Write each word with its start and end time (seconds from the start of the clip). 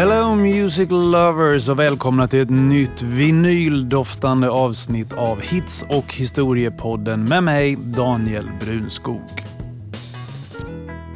Hello 0.00 0.34
Music 0.34 0.90
Lovers 0.90 1.68
och 1.68 1.78
välkomna 1.78 2.28
till 2.28 2.40
ett 2.40 2.50
nytt 2.50 3.02
vinyldoftande 3.02 4.48
avsnitt 4.48 5.12
av 5.12 5.40
Hits 5.40 5.84
och 5.88 6.14
historiepodden 6.14 7.24
med 7.24 7.42
mig 7.42 7.76
Daniel 7.76 8.50
Brunskog. 8.60 9.44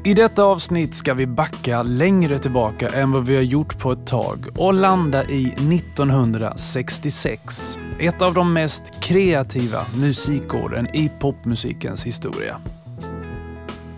I 0.06 0.14
detta 0.14 0.44
avsnitt 0.44 0.94
ska 0.94 1.14
vi 1.14 1.26
backa 1.26 1.82
längre 1.82 2.38
tillbaka 2.38 2.88
än 2.88 3.12
vad 3.12 3.26
vi 3.26 3.36
har 3.36 3.42
gjort 3.42 3.78
på 3.78 3.92
ett 3.92 4.06
tag 4.06 4.46
och 4.56 4.74
landa 4.74 5.24
i 5.24 5.46
1966. 5.46 7.78
Ett 7.98 8.22
av 8.22 8.34
de 8.34 8.52
mest 8.52 9.02
kreativa 9.02 9.86
musikåren 9.96 10.96
i 10.96 11.10
popmusikens 11.20 12.06
historia. 12.06 12.60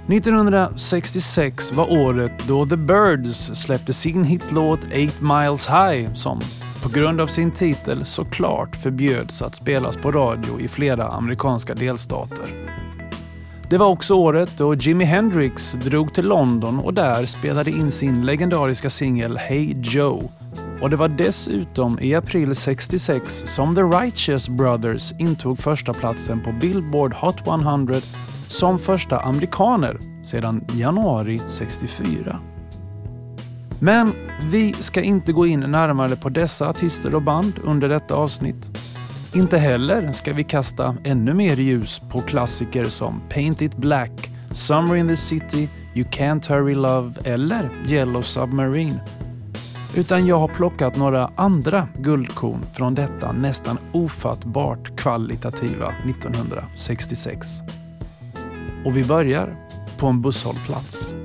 1966 0.09 1.73
var 1.73 1.93
året 1.93 2.33
då 2.49 2.67
The 2.67 2.77
Birds 2.77 3.55
släppte 3.55 3.93
sin 3.93 4.25
hitlåt 4.25 4.85
8 4.85 4.91
Miles 5.21 5.69
High 5.69 6.13
som 6.13 6.41
på 6.83 6.89
grund 6.89 7.21
av 7.21 7.27
sin 7.27 7.51
titel 7.51 8.05
såklart 8.05 8.77
förbjöds 8.77 9.43
att 9.43 9.57
spelas 9.57 9.97
på 9.97 10.13
radio 10.13 10.61
i 10.61 10.69
flera 10.69 11.09
amerikanska 11.09 11.75
delstater. 11.75 12.47
Det 13.71 13.79
var 13.79 13.87
också 13.87 14.15
året 14.15 14.51
då 14.57 14.75
Jimi 14.75 15.05
Hendrix 15.05 15.73
drog 15.73 16.15
till 16.15 16.25
London 16.25 16.79
och 16.79 16.95
där 16.95 17.27
spelade 17.27 17.71
in 17.71 17.91
sin 17.91 18.27
legendariska 18.27 18.91
singel 18.91 19.37
Hey 19.37 19.75
Joe. 19.83 20.31
Och 20.83 20.91
det 20.91 20.97
var 20.97 21.09
dessutom 21.09 21.99
i 22.01 22.15
april 22.15 22.55
66 22.55 23.33
som 23.47 23.75
The 23.75 23.81
Righteous 23.81 24.49
Brothers 24.49 25.13
intog 25.19 25.59
första 25.59 25.93
platsen 25.93 26.43
på 26.43 26.53
Billboard 26.53 27.15
Hot 27.15 27.47
100 27.47 27.95
som 28.47 28.79
första 28.79 29.19
amerikaner 29.19 29.99
sedan 30.25 30.65
januari 30.73 31.41
64. 31.47 32.41
Men 33.81 34.13
vi 34.51 34.73
ska 34.73 35.03
inte 35.03 35.33
gå 35.33 35.47
in 35.47 35.61
närmare 35.61 36.17
på 36.17 36.29
dessa 36.29 36.69
artister 36.69 37.15
och 37.15 37.23
band 37.23 37.53
under 37.65 37.89
detta 37.89 38.15
avsnitt. 38.15 38.71
Inte 39.37 39.59
heller 39.59 40.13
ska 40.13 40.33
vi 40.33 40.45
kasta 40.45 40.97
ännu 41.05 41.35
mer 41.35 41.57
ljus 41.57 42.03
på 42.11 42.21
klassiker 42.21 42.85
som 42.85 43.23
Paint 43.29 43.63
It 43.63 43.77
Black, 43.77 44.31
Summer 44.51 44.97
in 44.97 45.09
the 45.09 45.17
City, 45.17 45.69
You 45.95 46.07
Can't 46.09 46.49
Hurry 46.49 46.75
Love 46.75 47.15
eller 47.25 47.71
Yellow 47.89 48.23
Submarine. 48.23 49.01
Utan 49.95 50.27
jag 50.27 50.39
har 50.39 50.49
plockat 50.49 50.97
några 50.97 51.31
andra 51.35 51.89
guldkorn 51.99 52.67
från 52.73 52.95
detta 52.95 53.33
nästan 53.33 53.79
ofattbart 53.93 54.97
kvalitativa 54.97 55.95
1966. 56.05 57.47
Och 58.85 58.97
vi 58.97 59.05
börjar 59.05 59.57
på 59.99 60.07
en 60.07 60.23
busshållplats. 60.23 61.17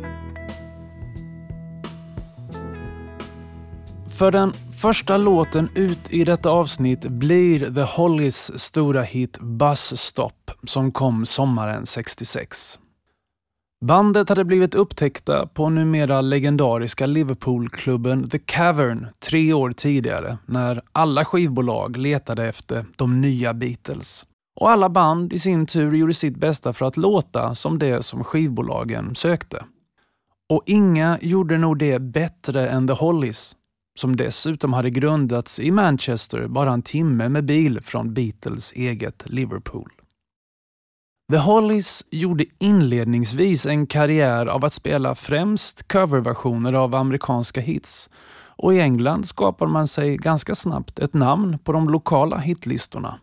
För 4.21 4.31
den 4.31 4.53
första 4.77 5.17
låten 5.17 5.69
ut 5.75 5.99
i 6.09 6.23
detta 6.23 6.49
avsnitt 6.49 7.01
blir 7.01 7.73
The 7.73 7.81
Hollies 7.81 8.59
stora 8.59 9.01
hit 9.01 9.39
Bus 9.39 9.97
Stop 9.97 10.51
som 10.63 10.91
kom 10.91 11.25
sommaren 11.25 11.85
66. 11.85 12.79
Bandet 13.85 14.29
hade 14.29 14.45
blivit 14.45 14.75
upptäckta 14.75 15.47
på 15.47 15.69
numera 15.69 16.21
legendariska 16.21 17.05
Liverpoolklubben 17.05 18.29
The 18.29 18.39
Cavern 18.39 19.07
tre 19.29 19.53
år 19.53 19.71
tidigare 19.71 20.37
när 20.45 20.81
alla 20.91 21.25
skivbolag 21.25 21.97
letade 21.97 22.47
efter 22.47 22.85
de 22.95 23.21
nya 23.21 23.53
Beatles. 23.53 24.25
Och 24.59 24.71
alla 24.71 24.89
band 24.89 25.33
i 25.33 25.39
sin 25.39 25.65
tur 25.65 25.93
gjorde 25.93 26.13
sitt 26.13 26.37
bästa 26.37 26.73
för 26.73 26.85
att 26.85 26.97
låta 26.97 27.55
som 27.55 27.79
det 27.79 28.03
som 28.03 28.23
skivbolagen 28.23 29.15
sökte. 29.15 29.63
Och 30.49 30.63
inga 30.65 31.17
gjorde 31.21 31.57
nog 31.57 31.77
det 31.77 31.99
bättre 31.99 32.69
än 32.69 32.87
The 32.87 32.93
Hollies, 32.93 33.55
som 33.99 34.15
dessutom 34.15 34.73
hade 34.73 34.89
grundats 34.89 35.59
i 35.59 35.71
Manchester 35.71 36.47
bara 36.47 36.73
en 36.73 36.81
timme 36.81 37.29
med 37.29 37.45
bil 37.45 37.81
från 37.81 38.13
Beatles 38.13 38.73
eget 38.73 39.23
Liverpool. 39.25 39.89
The 41.31 41.37
Hollies 41.37 42.05
gjorde 42.11 42.45
inledningsvis 42.59 43.65
en 43.65 43.87
karriär 43.87 44.45
av 44.45 44.65
att 44.65 44.73
spela 44.73 45.15
främst 45.15 45.87
coverversioner 45.87 46.73
av 46.73 46.95
amerikanska 46.95 47.61
hits 47.61 48.09
och 48.63 48.73
i 48.73 48.79
England 48.79 49.25
skapar 49.25 49.67
man 49.67 49.87
sig 49.87 50.17
ganska 50.17 50.55
snabbt 50.55 50.99
ett 50.99 51.13
namn 51.13 51.59
på 51.59 51.71
de 51.71 51.89
lokala 51.89 52.37
hitlistorna. 52.37 53.19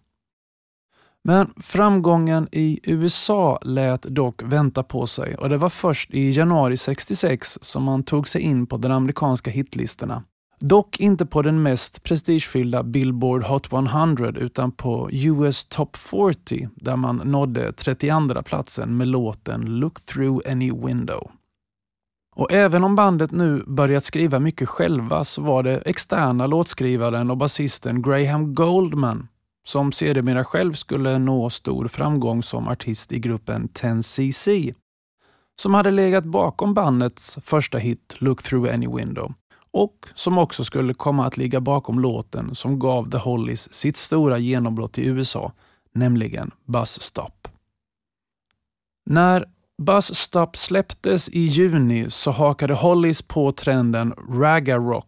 Men 1.24 1.52
framgången 1.56 2.48
i 2.52 2.80
USA 2.82 3.58
lät 3.62 4.02
dock 4.02 4.42
vänta 4.42 4.82
på 4.82 5.06
sig 5.06 5.34
och 5.34 5.48
det 5.48 5.56
var 5.56 5.68
först 5.68 6.10
i 6.10 6.30
januari 6.30 6.76
66 6.76 7.58
som 7.62 7.82
man 7.82 8.02
tog 8.02 8.28
sig 8.28 8.42
in 8.42 8.66
på 8.66 8.76
de 8.76 8.92
amerikanska 8.92 9.50
hitlistorna. 9.50 10.22
Dock 10.60 11.00
inte 11.00 11.26
på 11.26 11.42
den 11.42 11.62
mest 11.62 12.02
prestigefyllda 12.02 12.82
Billboard 12.82 13.44
Hot 13.44 13.72
100 13.72 14.28
utan 14.28 14.72
på 14.72 15.10
US 15.12 15.66
Top 15.66 15.96
40 15.96 16.68
där 16.74 16.96
man 16.96 17.16
nådde 17.16 17.72
32 17.72 18.42
platsen 18.42 18.96
med 18.96 19.08
låten 19.08 19.60
Look 19.60 20.00
through 20.00 20.50
any 20.50 20.72
window. 20.72 21.30
Och 22.36 22.52
även 22.52 22.84
om 22.84 22.96
bandet 22.96 23.30
nu 23.30 23.64
börjat 23.66 24.04
skriva 24.04 24.38
mycket 24.38 24.68
själva 24.68 25.24
så 25.24 25.42
var 25.42 25.62
det 25.62 25.76
externa 25.78 26.46
låtskrivaren 26.46 27.30
och 27.30 27.36
basisten 27.36 28.02
Graham 28.02 28.54
Goldman 28.54 29.28
som 29.64 29.92
sedermera 29.92 30.44
själv 30.44 30.72
skulle 30.72 31.18
nå 31.18 31.50
stor 31.50 31.88
framgång 31.88 32.42
som 32.42 32.68
artist 32.68 33.12
i 33.12 33.18
gruppen 33.18 33.68
10cc, 33.68 34.74
som 35.60 35.74
hade 35.74 35.90
legat 35.90 36.24
bakom 36.24 36.74
bandets 36.74 37.38
första 37.42 37.78
hit 37.78 38.16
Look 38.18 38.42
through 38.42 38.74
any 38.74 38.86
window 38.96 39.32
och 39.70 40.06
som 40.14 40.38
också 40.38 40.64
skulle 40.64 40.94
komma 40.94 41.26
att 41.26 41.36
ligga 41.36 41.60
bakom 41.60 42.00
låten 42.00 42.54
som 42.54 42.78
gav 42.78 43.10
The 43.10 43.18
Hollies 43.18 43.74
sitt 43.74 43.96
stora 43.96 44.38
genombrott 44.38 44.98
i 44.98 45.06
USA, 45.06 45.52
nämligen 45.94 46.50
Bus 46.64 47.00
Stop. 47.02 47.48
När 49.06 49.44
Bus 49.82 50.14
Stop 50.14 50.50
släpptes 50.54 51.28
i 51.28 51.40
juni 51.40 52.10
så 52.10 52.30
hakade 52.30 52.74
Hollies 52.74 53.22
på 53.22 53.52
trenden 53.52 54.14
ragga 54.28 54.78
rock 54.78 55.06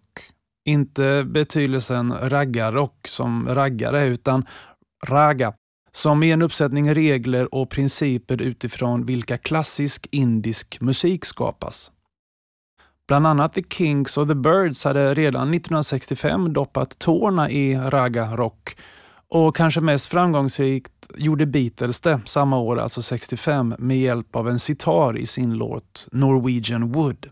inte 0.65 1.25
betydelsen 1.25 2.13
raggarrock 2.13 3.09
som 3.09 3.49
raggare 3.49 4.07
utan 4.07 4.47
ragga. 5.07 5.53
som 5.93 6.23
är 6.23 6.33
en 6.33 6.43
uppsättning 6.43 6.95
regler 6.95 7.55
och 7.55 7.71
principer 7.71 8.43
utifrån 8.43 9.07
vilka 9.07 9.39
klassisk 9.39 10.07
indisk 10.11 10.81
musik 10.81 11.25
skapas. 11.25 11.93
Bland 13.11 13.27
annat 13.27 13.53
The 13.53 13.63
Kinks 13.63 14.17
och 14.17 14.29
The 14.29 14.35
Birds 14.35 14.85
hade 14.85 15.15
redan 15.15 15.55
1965 15.55 16.53
doppat 16.53 16.99
tårna 16.99 17.51
i 17.51 17.77
raga 17.77 18.37
rock 18.37 18.77
och 19.29 19.57
kanske 19.57 19.81
mest 19.81 20.07
framgångsrikt 20.07 20.93
gjorde 21.17 21.47
Beatles 21.47 22.01
det 22.01 22.21
samma 22.25 22.59
år, 22.59 22.79
alltså 22.79 23.03
65, 23.03 23.75
med 23.79 23.99
hjälp 23.99 24.37
av 24.37 24.49
en 24.49 24.59
sitar 24.59 25.19
i 25.19 25.27
sin 25.27 25.55
låt 25.55 26.09
Norwegian 26.13 26.93
Wood. 26.93 27.27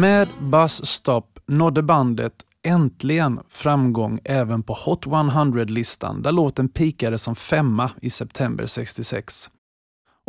Med 0.00 0.28
Bus 0.40 0.86
Stop 0.86 1.38
nådde 1.46 1.82
bandet 1.82 2.32
äntligen 2.66 3.40
framgång 3.48 4.20
även 4.24 4.62
på 4.62 4.72
Hot 4.72 5.06
100-listan 5.06 6.22
där 6.22 6.32
låten 6.32 6.68
pikade 6.68 7.18
som 7.18 7.36
femma 7.36 7.90
i 8.02 8.10
september 8.10 8.66
66. 8.66 9.50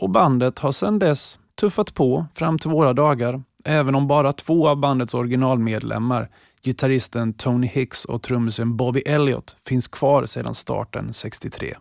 Och 0.01 0.09
bandet 0.09 0.59
har 0.59 0.71
sedan 0.71 0.99
dess 0.99 1.39
tuffat 1.59 1.93
på 1.93 2.25
fram 2.35 2.59
till 2.59 2.69
våra 2.69 2.93
dagar, 2.93 3.43
även 3.65 3.95
om 3.95 4.07
bara 4.07 4.33
två 4.33 4.67
av 4.67 4.77
bandets 4.77 5.13
originalmedlemmar, 5.13 6.29
gitarristen 6.63 7.33
Tony 7.33 7.67
Hicks 7.67 8.05
och 8.05 8.21
trummisen 8.21 8.77
Bobby 8.77 8.99
Elliott, 8.99 9.55
finns 9.67 9.87
kvar 9.87 10.25
sedan 10.25 10.53
starten 10.53 11.13
63. 11.13 11.75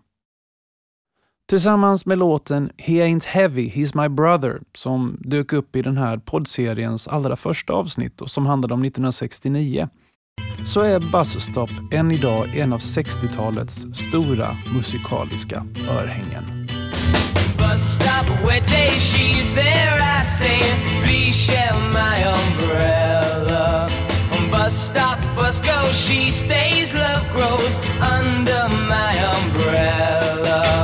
Tillsammans 1.51 2.07
med 2.07 2.19
låten 2.19 2.71
He 2.77 2.93
Ain't 2.93 3.27
Heavy, 3.27 3.69
He's 3.69 4.03
My 4.03 4.09
Brother 4.09 4.61
som 4.75 5.17
dök 5.21 5.53
upp 5.53 5.77
i 5.77 5.83
den 5.83 5.97
här 5.97 6.19
poddseriens 6.19 7.09
allra 7.09 7.37
första 7.37 7.73
avsnitt 7.73 8.21
och 8.21 8.31
som 8.31 8.47
handlade 8.47 8.75
om 8.75 8.85
1969 8.85 9.89
så 10.65 10.81
är 10.81 11.01
Buzzstop 11.13 11.71
än 11.93 12.11
idag 12.11 12.57
en 12.57 12.73
av 12.73 12.79
60-talets 12.79 13.87
stora 13.93 14.49
musikaliska 14.75 15.67
örhängen. 15.91 16.69
Bus 17.59 17.95
stop, 17.95 18.49
wet 18.49 18.69
day, 18.69 18.91
she's 18.91 19.55
there, 19.55 20.21
I 20.21 20.25
say, 20.25 20.61
please 21.03 21.53
share 21.53 21.79
my 21.79 22.25
umbrella. 22.25 23.89
Bus 24.51 24.75
stop, 24.75 25.19
bus 25.37 25.61
go, 25.61 25.93
she 25.93 26.31
stays, 26.33 26.95
love 26.95 27.25
grows 27.37 27.81
under 28.21 28.69
my 28.69 29.13
umbrella. 29.37 30.78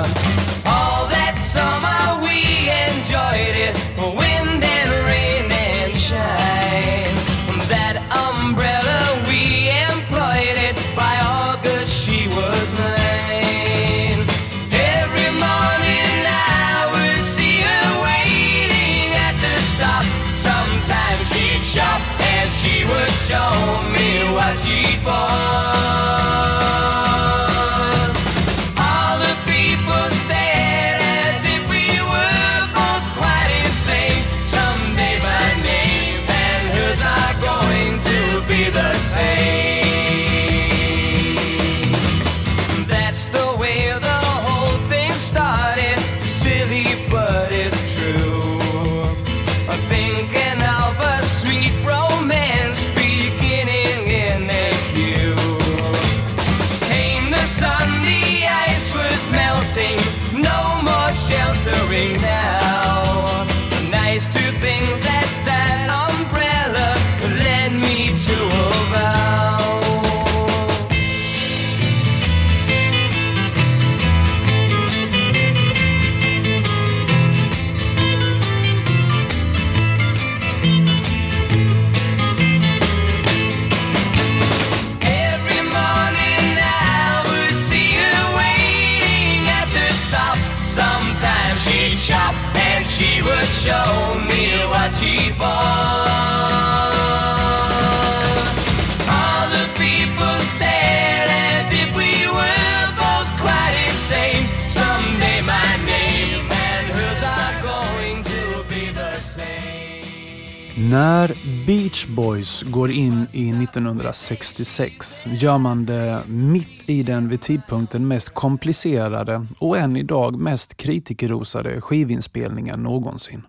När 110.94 111.36
Beach 111.66 112.06
Boys 112.06 112.62
går 112.62 112.90
in 112.90 113.26
i 113.32 113.50
1966 113.64 115.26
gör 115.26 115.58
man 115.58 115.84
det 115.84 116.22
mitt 116.26 116.88
i 116.90 117.02
den 117.02 117.28
vid 117.28 117.40
tidpunkten 117.40 118.08
mest 118.08 118.34
komplicerade 118.34 119.46
och 119.58 119.78
än 119.78 119.96
idag 119.96 120.38
mest 120.38 120.76
kritikerrosade 120.76 121.80
skivinspelningen 121.80 122.82
någonsin. 122.82 123.42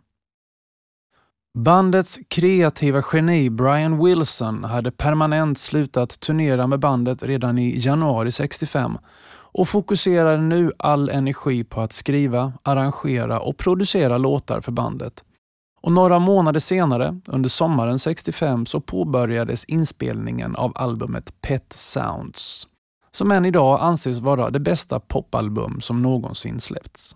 Bandets 1.58 2.20
kreativa 2.28 3.04
geni 3.14 3.50
Brian 3.50 4.06
Wilson 4.06 4.64
hade 4.64 4.92
permanent 4.92 5.58
slutat 5.58 6.20
turnera 6.20 6.68
med 6.68 6.80
bandet 6.80 7.24
redan 7.24 7.58
i 7.58 7.80
januari 7.80 8.32
65 8.32 8.98
och 9.32 9.68
fokuserade 9.68 10.42
nu 10.42 10.72
all 10.80 11.10
energi 11.10 11.64
på 11.64 11.82
att 11.82 11.94
skriva, 11.94 12.54
arrangera 12.64 13.40
och 13.40 13.58
producera 13.58 14.18
låtar 14.18 14.62
för 14.62 14.72
bandet. 14.72 15.24
Och 15.86 15.92
några 15.92 16.20
månader 16.20 16.60
senare, 16.60 17.20
under 17.28 17.50
sommaren 17.50 18.00
65, 18.00 18.66
så 18.66 18.82
påbörjades 18.82 19.66
inspelningen 19.66 20.56
av 20.56 20.72
albumet 20.76 21.42
Pet 21.42 21.74
Sounds, 21.74 22.68
som 23.12 23.32
än 23.32 23.46
idag 23.46 23.80
anses 23.82 24.20
vara 24.20 24.50
det 24.50 24.60
bästa 24.60 25.00
popalbum 25.00 25.82
som 25.82 26.02
någonsin 26.02 26.60
släppts. 26.60 27.16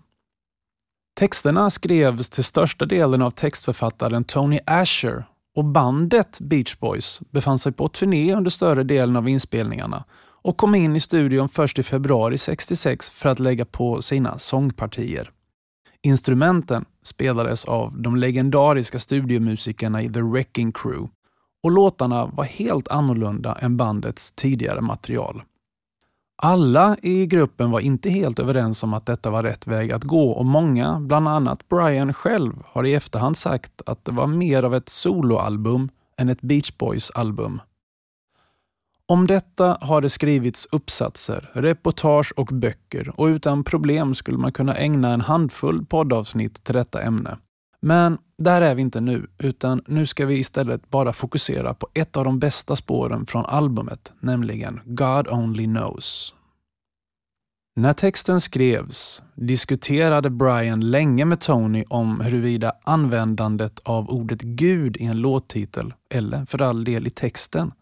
Texterna 1.18 1.70
skrevs 1.70 2.30
till 2.30 2.44
största 2.44 2.86
delen 2.86 3.22
av 3.22 3.30
textförfattaren 3.30 4.24
Tony 4.24 4.60
Asher 4.66 5.24
och 5.56 5.64
bandet 5.64 6.40
Beach 6.40 6.76
Boys 6.78 7.20
befann 7.30 7.58
sig 7.58 7.72
på 7.72 7.88
turné 7.88 8.34
under 8.34 8.50
större 8.50 8.82
delen 8.84 9.16
av 9.16 9.28
inspelningarna 9.28 10.04
och 10.42 10.56
kom 10.56 10.74
in 10.74 10.96
i 10.96 11.00
studion 11.00 11.48
först 11.48 11.78
i 11.78 11.82
februari 11.82 12.38
66 12.38 13.10
för 13.10 13.28
att 13.28 13.38
lägga 13.38 13.64
på 13.64 14.02
sina 14.02 14.38
sångpartier. 14.38 15.30
Instrumenten 16.02 16.84
spelades 17.02 17.64
av 17.64 18.02
de 18.02 18.16
legendariska 18.16 18.98
studiomusikerna 18.98 20.02
i 20.02 20.12
The 20.12 20.20
Wrecking 20.20 20.72
Crew 20.72 21.08
och 21.62 21.70
låtarna 21.70 22.26
var 22.26 22.44
helt 22.44 22.88
annorlunda 22.88 23.54
än 23.54 23.76
bandets 23.76 24.32
tidigare 24.32 24.80
material. 24.80 25.42
Alla 26.42 26.96
i 27.02 27.26
gruppen 27.26 27.70
var 27.70 27.80
inte 27.80 28.10
helt 28.10 28.38
överens 28.38 28.82
om 28.82 28.94
att 28.94 29.06
detta 29.06 29.30
var 29.30 29.42
rätt 29.42 29.66
väg 29.66 29.92
att 29.92 30.04
gå 30.04 30.30
och 30.30 30.46
många, 30.46 31.00
bland 31.00 31.28
annat 31.28 31.68
Brian 31.68 32.14
själv, 32.14 32.52
har 32.66 32.86
i 32.86 32.94
efterhand 32.94 33.36
sagt 33.36 33.82
att 33.86 34.04
det 34.04 34.12
var 34.12 34.26
mer 34.26 34.62
av 34.62 34.74
ett 34.74 34.88
soloalbum 34.88 35.88
än 36.16 36.28
ett 36.28 36.40
Beach 36.40 36.72
Boys-album. 36.78 37.60
Om 39.10 39.26
detta 39.26 39.78
har 39.80 40.00
det 40.00 40.08
skrivits 40.08 40.68
uppsatser, 40.72 41.50
reportage 41.52 42.32
och 42.36 42.46
böcker 42.46 43.20
och 43.20 43.26
utan 43.26 43.64
problem 43.64 44.14
skulle 44.14 44.38
man 44.38 44.52
kunna 44.52 44.74
ägna 44.74 45.14
en 45.14 45.20
handfull 45.20 45.86
poddavsnitt 45.86 46.64
till 46.64 46.74
detta 46.74 47.02
ämne. 47.02 47.38
Men 47.82 48.18
där 48.38 48.62
är 48.62 48.74
vi 48.74 48.82
inte 48.82 49.00
nu, 49.00 49.26
utan 49.42 49.82
nu 49.86 50.06
ska 50.06 50.26
vi 50.26 50.38
istället 50.38 50.90
bara 50.90 51.12
fokusera 51.12 51.74
på 51.74 51.88
ett 51.94 52.16
av 52.16 52.24
de 52.24 52.38
bästa 52.38 52.76
spåren 52.76 53.26
från 53.26 53.46
albumet, 53.46 54.12
nämligen 54.20 54.80
God 54.84 55.28
Only 55.28 55.64
Knows. 55.64 56.34
När 57.76 57.92
texten 57.92 58.40
skrevs 58.40 59.22
diskuterade 59.34 60.30
Brian 60.30 60.90
länge 60.90 61.24
med 61.24 61.40
Tony 61.40 61.84
om 61.88 62.20
huruvida 62.20 62.72
användandet 62.84 63.80
av 63.84 64.10
ordet 64.10 64.42
Gud 64.42 64.96
i 64.96 65.04
en 65.04 65.20
låttitel, 65.20 65.94
eller 66.14 66.44
för 66.44 66.62
all 66.62 66.84
del 66.84 67.06
i 67.06 67.10
texten, 67.10 67.72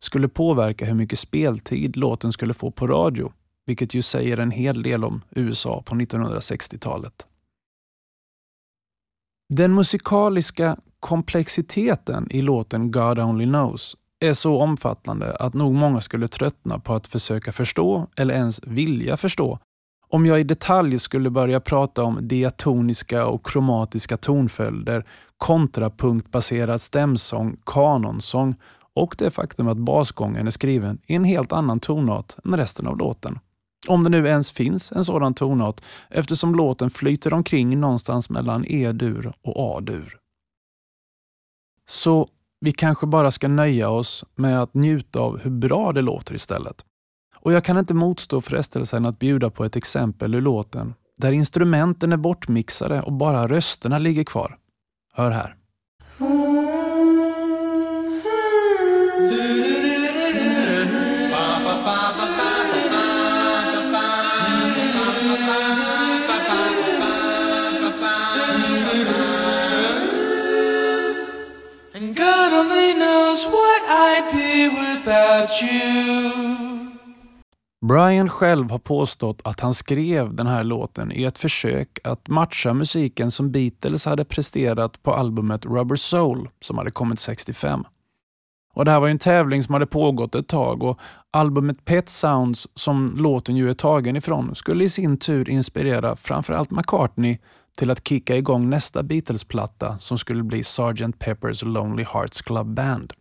skulle 0.00 0.28
påverka 0.28 0.84
hur 0.84 0.94
mycket 0.94 1.18
speltid 1.18 1.96
låten 1.96 2.32
skulle 2.32 2.54
få 2.54 2.70
på 2.70 2.86
radio, 2.86 3.32
vilket 3.66 3.94
ju 3.94 4.02
säger 4.02 4.38
en 4.38 4.50
hel 4.50 4.82
del 4.82 5.04
om 5.04 5.22
USA 5.30 5.82
på 5.82 5.94
1960-talet. 5.94 7.26
Den 9.48 9.74
musikaliska 9.74 10.76
komplexiteten 11.00 12.26
i 12.30 12.42
låten 12.42 12.90
God 12.90 13.18
Only 13.18 13.44
Knows 13.44 13.96
är 14.20 14.32
så 14.32 14.58
omfattande 14.60 15.36
att 15.36 15.54
nog 15.54 15.74
många 15.74 16.00
skulle 16.00 16.28
tröttna 16.28 16.78
på 16.78 16.94
att 16.94 17.06
försöka 17.06 17.52
förstå 17.52 18.06
eller 18.16 18.34
ens 18.34 18.60
vilja 18.64 19.16
förstå 19.16 19.58
om 20.08 20.26
jag 20.26 20.40
i 20.40 20.44
detalj 20.44 20.98
skulle 20.98 21.30
börja 21.30 21.60
prata 21.60 22.02
om 22.02 22.28
diatoniska 22.28 23.26
och 23.26 23.46
kromatiska 23.46 24.16
tonföljder, 24.16 25.04
kontrapunktbaserad 25.36 26.80
stämsång, 26.80 27.56
kanonsång 27.66 28.54
och 28.96 29.14
det 29.18 29.30
faktum 29.30 29.68
att 29.68 29.76
basgången 29.76 30.46
är 30.46 30.50
skriven 30.50 30.98
i 31.06 31.14
en 31.14 31.24
helt 31.24 31.52
annan 31.52 31.80
tonart 31.80 32.36
än 32.44 32.56
resten 32.56 32.86
av 32.86 32.98
låten. 32.98 33.38
Om 33.88 34.04
det 34.04 34.10
nu 34.10 34.26
ens 34.26 34.50
finns 34.50 34.92
en 34.92 35.04
sådan 35.04 35.34
tonart 35.34 35.80
eftersom 36.10 36.54
låten 36.54 36.90
flyter 36.90 37.32
omkring 37.32 37.80
någonstans 37.80 38.30
mellan 38.30 38.64
E-dur 38.68 39.32
och 39.42 39.76
A-dur. 39.76 40.18
Så 41.88 42.28
vi 42.60 42.72
kanske 42.72 43.06
bara 43.06 43.30
ska 43.30 43.48
nöja 43.48 43.88
oss 43.88 44.24
med 44.34 44.62
att 44.62 44.74
njuta 44.74 45.20
av 45.20 45.38
hur 45.38 45.50
bra 45.50 45.92
det 45.92 46.02
låter 46.02 46.34
istället. 46.34 46.84
Och 47.34 47.52
jag 47.52 47.64
kan 47.64 47.78
inte 47.78 47.94
motstå 47.94 48.40
frestelsen 48.40 49.06
att 49.06 49.18
bjuda 49.18 49.50
på 49.50 49.64
ett 49.64 49.76
exempel 49.76 50.34
ur 50.34 50.40
låten 50.40 50.94
där 51.16 51.32
instrumenten 51.32 52.12
är 52.12 52.16
bortmixade 52.16 53.02
och 53.02 53.12
bara 53.12 53.48
rösterna 53.48 53.98
ligger 53.98 54.24
kvar. 54.24 54.58
Hör 55.12 55.30
här. 55.30 55.56
Knows 73.36 73.46
what 73.46 73.82
I'd 73.88 74.32
be 74.32 74.68
without 74.68 75.62
you. 75.62 76.32
Brian 77.86 78.28
själv 78.28 78.70
har 78.70 78.78
påstått 78.78 79.40
att 79.44 79.60
han 79.60 79.74
skrev 79.74 80.34
den 80.34 80.46
här 80.46 80.64
låten 80.64 81.12
i 81.12 81.24
ett 81.24 81.38
försök 81.38 81.98
att 82.04 82.28
matcha 82.28 82.74
musiken 82.74 83.30
som 83.30 83.52
Beatles 83.52 84.06
hade 84.06 84.24
presterat 84.24 85.02
på 85.02 85.14
albumet 85.14 85.64
Rubber 85.64 85.96
Soul 85.96 86.48
som 86.60 86.78
hade 86.78 86.90
kommit 86.90 87.18
65. 87.18 87.84
Och 88.74 88.84
Det 88.84 88.90
här 88.90 89.00
var 89.00 89.08
en 89.08 89.18
tävling 89.18 89.62
som 89.62 89.74
hade 89.74 89.86
pågått 89.86 90.34
ett 90.34 90.48
tag 90.48 90.82
och 90.82 90.98
albumet 91.30 91.84
Pet 91.84 92.08
Sounds, 92.08 92.68
som 92.74 93.12
låten 93.16 93.56
ju 93.56 93.70
är 93.70 93.74
tagen 93.74 94.16
ifrån, 94.16 94.54
skulle 94.54 94.84
i 94.84 94.88
sin 94.88 95.18
tur 95.18 95.48
inspirera 95.48 96.16
framförallt 96.16 96.70
McCartney 96.70 97.38
till 97.78 97.90
att 97.90 98.08
kicka 98.08 98.36
igång 98.36 98.70
nästa 98.70 99.02
Beatles-platta 99.02 99.98
som 99.98 100.18
skulle 100.18 100.42
bli 100.42 100.62
Sgt. 100.62 101.18
Pepper's 101.18 101.64
Lonely 101.64 102.04
Hearts 102.12 102.42
Club 102.42 102.66
Band. 102.74 103.12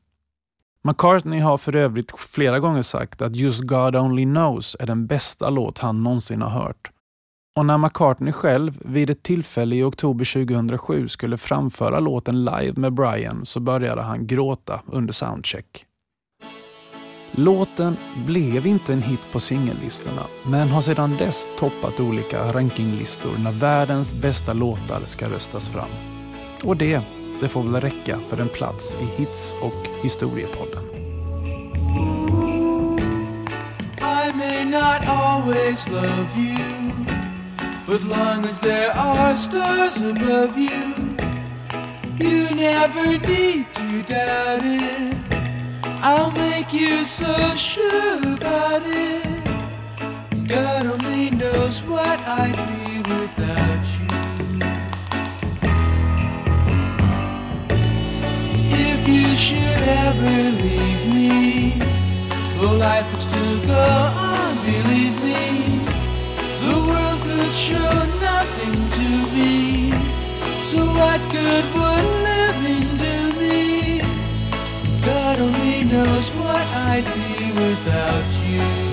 McCartney 0.87 1.39
har 1.39 1.57
för 1.57 1.75
övrigt 1.75 2.11
flera 2.19 2.59
gånger 2.59 2.81
sagt 2.81 3.21
att 3.21 3.35
just 3.35 3.61
God 3.61 3.95
Only 3.95 4.23
Knows 4.23 4.75
är 4.79 4.85
den 4.85 5.07
bästa 5.07 5.49
låt 5.49 5.77
han 5.77 6.03
någonsin 6.03 6.41
har 6.41 6.49
hört. 6.49 6.91
Och 7.57 7.65
när 7.65 7.77
McCartney 7.77 8.33
själv 8.33 8.81
vid 8.85 9.09
ett 9.09 9.23
tillfälle 9.23 9.75
i 9.75 9.83
oktober 9.83 10.45
2007 10.45 11.07
skulle 11.07 11.37
framföra 11.37 11.99
låten 11.99 12.45
live 12.45 12.73
med 12.75 12.93
Brian 12.93 13.45
så 13.45 13.59
började 13.59 14.01
han 14.01 14.27
gråta 14.27 14.81
under 14.87 15.13
soundcheck. 15.13 15.85
Låten 17.31 17.97
blev 18.25 18.67
inte 18.67 18.93
en 18.93 19.01
hit 19.01 19.27
på 19.31 19.39
singellistorna 19.39 20.23
men 20.47 20.67
har 20.67 20.81
sedan 20.81 21.17
dess 21.17 21.49
toppat 21.59 21.99
olika 21.99 22.53
rankinglistor 22.53 23.37
när 23.43 23.51
världens 23.51 24.13
bästa 24.13 24.53
låtar 24.53 25.01
ska 25.05 25.29
röstas 25.29 25.69
fram. 25.69 25.89
Och 26.63 26.77
det 26.77 27.01
det 27.45 27.49
får 27.49 27.63
väl 27.63 27.81
räcka 27.81 28.19
för 28.29 28.41
en 28.41 28.49
plats 28.49 28.97
i 29.01 29.21
Hits 29.21 29.55
och 29.61 29.87
historiepodden. 30.03 30.83
I 34.01 34.33
may 34.37 34.65
not 34.65 35.07
always 35.07 35.87
love 35.89 36.27
you 36.37 36.57
But 37.87 38.03
long 38.03 38.45
as 38.45 38.59
there 38.59 38.91
are 38.91 39.35
stars 39.35 40.01
above 40.01 40.57
you 40.57 40.93
You 42.19 42.55
never 42.55 43.05
need 43.27 43.65
to 43.73 44.13
doubt 44.13 44.63
it 44.63 45.17
I'll 46.03 46.31
make 46.31 46.73
you 46.73 47.05
so 47.05 47.55
sure 47.55 48.17
about 48.17 48.81
it 48.87 49.45
God 50.47 50.85
only 50.85 51.29
knows 51.29 51.83
what 51.83 52.19
I'd 52.27 52.55
be 52.55 52.97
without 52.97 53.85
you 53.89 53.94
if 59.07 59.11
you 59.13 59.35
should 59.35 59.83
ever 59.87 60.51
leave 60.63 61.13
me, 61.13 61.73
well, 62.57 62.73
life 62.75 63.05
would 63.11 63.21
still 63.21 63.59
go 63.67 63.73
on, 63.77 64.55
believe 64.65 65.17
me. 65.23 65.45
The 66.65 66.73
world 66.87 67.21
could 67.21 67.51
show 67.51 67.93
nothing 68.19 68.77
to 68.99 69.09
me, 69.35 69.91
so 70.63 70.79
what 70.85 71.21
good 71.29 71.65
would 71.75 72.07
living 72.29 72.97
do 72.97 73.17
me? 73.39 74.01
God 75.05 75.39
only 75.39 75.83
knows 75.83 76.31
what 76.31 76.65
I'd 76.89 77.05
be 77.05 77.51
without 77.51 78.43
you. 78.49 78.84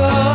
Oh. 0.00 0.27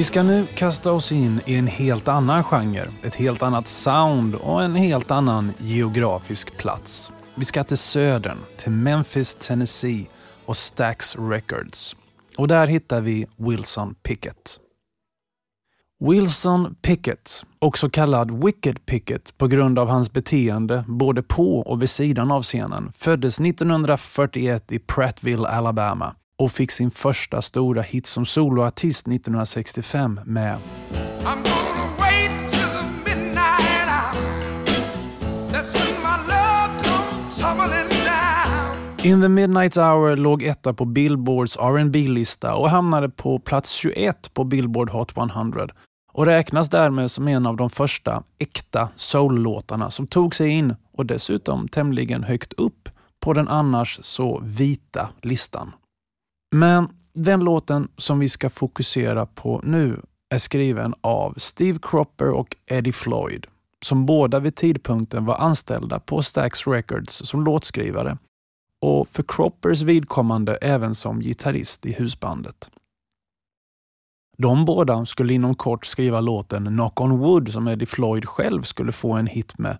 Vi 0.00 0.04
ska 0.04 0.22
nu 0.22 0.46
kasta 0.46 0.92
oss 0.92 1.12
in 1.12 1.40
i 1.46 1.54
en 1.54 1.66
helt 1.66 2.08
annan 2.08 2.44
genre, 2.44 2.88
ett 3.02 3.14
helt 3.14 3.42
annat 3.42 3.68
sound 3.68 4.34
och 4.34 4.62
en 4.62 4.74
helt 4.74 5.10
annan 5.10 5.52
geografisk 5.58 6.56
plats. 6.56 7.12
Vi 7.34 7.44
ska 7.44 7.64
till 7.64 7.78
södern, 7.78 8.38
till 8.56 8.72
Memphis, 8.72 9.34
Tennessee 9.34 10.06
och 10.46 10.56
Stax 10.56 11.16
Records. 11.16 11.96
Och 12.38 12.48
där 12.48 12.66
hittar 12.66 13.00
vi 13.00 13.26
Wilson 13.36 13.94
Pickett. 13.94 14.56
Wilson 16.10 16.74
Pickett, 16.82 17.44
också 17.58 17.90
kallad 17.90 18.44
Wicked 18.44 18.86
Pickett 18.86 19.38
på 19.38 19.46
grund 19.46 19.78
av 19.78 19.88
hans 19.88 20.12
beteende 20.12 20.84
både 20.88 21.22
på 21.22 21.58
och 21.58 21.82
vid 21.82 21.90
sidan 21.90 22.30
av 22.30 22.42
scenen, 22.42 22.92
föddes 22.96 23.40
1941 23.40 24.72
i 24.72 24.78
Prattville, 24.78 25.48
Alabama 25.48 26.14
och 26.40 26.52
fick 26.52 26.70
sin 26.70 26.90
första 26.90 27.42
stora 27.42 27.82
hit 27.82 28.06
som 28.06 28.26
soloartist 28.26 29.08
1965 29.08 30.20
med 30.24 30.58
In 39.02 39.20
the 39.20 39.28
Midnight 39.28 39.76
Hour 39.76 40.16
låg 40.16 40.42
etta 40.42 40.74
på 40.74 40.84
Billboards 40.84 41.56
rb 41.56 41.96
lista 41.96 42.54
och 42.54 42.70
hamnade 42.70 43.08
på 43.08 43.38
plats 43.38 43.72
21 43.72 44.34
på 44.34 44.44
Billboard 44.44 44.90
Hot 44.90 45.16
100 45.16 45.68
och 46.12 46.26
räknas 46.26 46.70
därmed 46.70 47.10
som 47.10 47.28
en 47.28 47.46
av 47.46 47.56
de 47.56 47.70
första 47.70 48.22
äkta 48.38 48.88
soul-låtarna 48.94 49.90
som 49.90 50.06
tog 50.06 50.34
sig 50.34 50.48
in 50.48 50.74
och 50.96 51.06
dessutom 51.06 51.68
tämligen 51.68 52.24
högt 52.24 52.52
upp 52.52 52.88
på 53.20 53.32
den 53.32 53.48
annars 53.48 53.98
så 54.02 54.40
vita 54.44 55.08
listan. 55.22 55.72
Men 56.50 56.88
den 57.14 57.40
låten 57.40 57.88
som 57.96 58.18
vi 58.18 58.28
ska 58.28 58.50
fokusera 58.50 59.26
på 59.26 59.60
nu 59.64 60.00
är 60.34 60.38
skriven 60.38 60.94
av 61.00 61.34
Steve 61.36 61.78
Cropper 61.82 62.30
och 62.30 62.56
Eddie 62.66 62.92
Floyd, 62.92 63.46
som 63.84 64.06
båda 64.06 64.40
vid 64.40 64.56
tidpunkten 64.56 65.24
var 65.24 65.36
anställda 65.36 66.00
på 66.00 66.22
Stax 66.22 66.66
Records 66.66 67.12
som 67.12 67.44
låtskrivare 67.44 68.18
och 68.80 69.08
för 69.08 69.24
Croppers 69.28 69.82
vidkommande 69.82 70.56
även 70.56 70.94
som 70.94 71.20
gitarrist 71.20 71.86
i 71.86 71.92
husbandet. 71.92 72.70
De 74.38 74.64
båda 74.64 75.06
skulle 75.06 75.32
inom 75.32 75.54
kort 75.54 75.86
skriva 75.86 76.20
låten 76.20 76.66
Knock 76.66 77.00
on 77.00 77.18
Wood 77.18 77.52
som 77.52 77.68
Eddie 77.68 77.86
Floyd 77.86 78.28
själv 78.28 78.62
skulle 78.62 78.92
få 78.92 79.12
en 79.12 79.26
hit 79.26 79.58
med. 79.58 79.78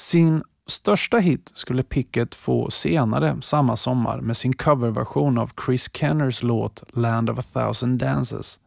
Sin 0.00 0.42
största 0.68 1.18
hit 1.18 1.50
skulle 1.54 1.82
Pickett 1.82 2.34
få 2.34 2.70
senare 2.70 3.36
samma 3.40 3.76
sommar 3.76 4.20
med 4.20 4.36
sin 4.36 4.52
coverversion 4.52 5.38
av 5.38 5.50
Chris 5.66 5.90
Kenners 5.96 6.42
låt 6.42 6.82
Land 6.92 7.30
of 7.30 7.38
a 7.38 7.42
thousand 7.52 7.98
dances. 7.98 8.60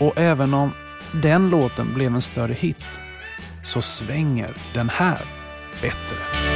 Och 0.00 0.18
även 0.18 0.54
om 0.54 0.70
den 1.22 1.50
låten 1.50 1.94
blev 1.94 2.14
en 2.14 2.22
större 2.22 2.52
hit 2.52 2.76
så 3.64 3.82
svänger 3.82 4.56
den 4.74 4.88
här 4.88 5.20
bättre. 5.82 6.55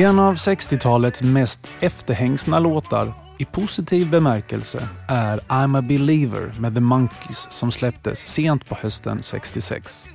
En 0.00 0.18
av 0.18 0.34
60-talets 0.34 1.22
mest 1.22 1.60
efterhängsna 1.80 2.58
låtar 2.58 3.14
i 3.38 3.44
positiv 3.44 4.10
bemärkelse 4.10 4.88
är 5.08 5.38
I'm 5.38 5.78
a 5.78 5.82
believer 5.82 6.56
med 6.60 6.74
The 6.74 6.80
Monkees 6.80 7.52
som 7.52 7.70
släpptes 7.70 8.18
sent 8.18 8.68
på 8.68 8.74
hösten 8.74 9.22
66. 9.22 10.08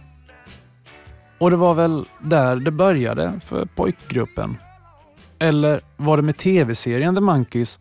Och 1.39 1.49
det 1.49 1.55
var 1.55 1.73
väl 1.73 2.05
där 2.21 2.55
det 2.55 2.71
började 2.71 3.39
för 3.45 3.65
pojkgruppen. 3.65 4.57
Eller 5.39 5.81
var 5.97 6.17
det 6.17 6.23
med 6.23 6.37
tv-serien 6.37 7.15
The 7.15 7.21
Monkees? 7.21 7.79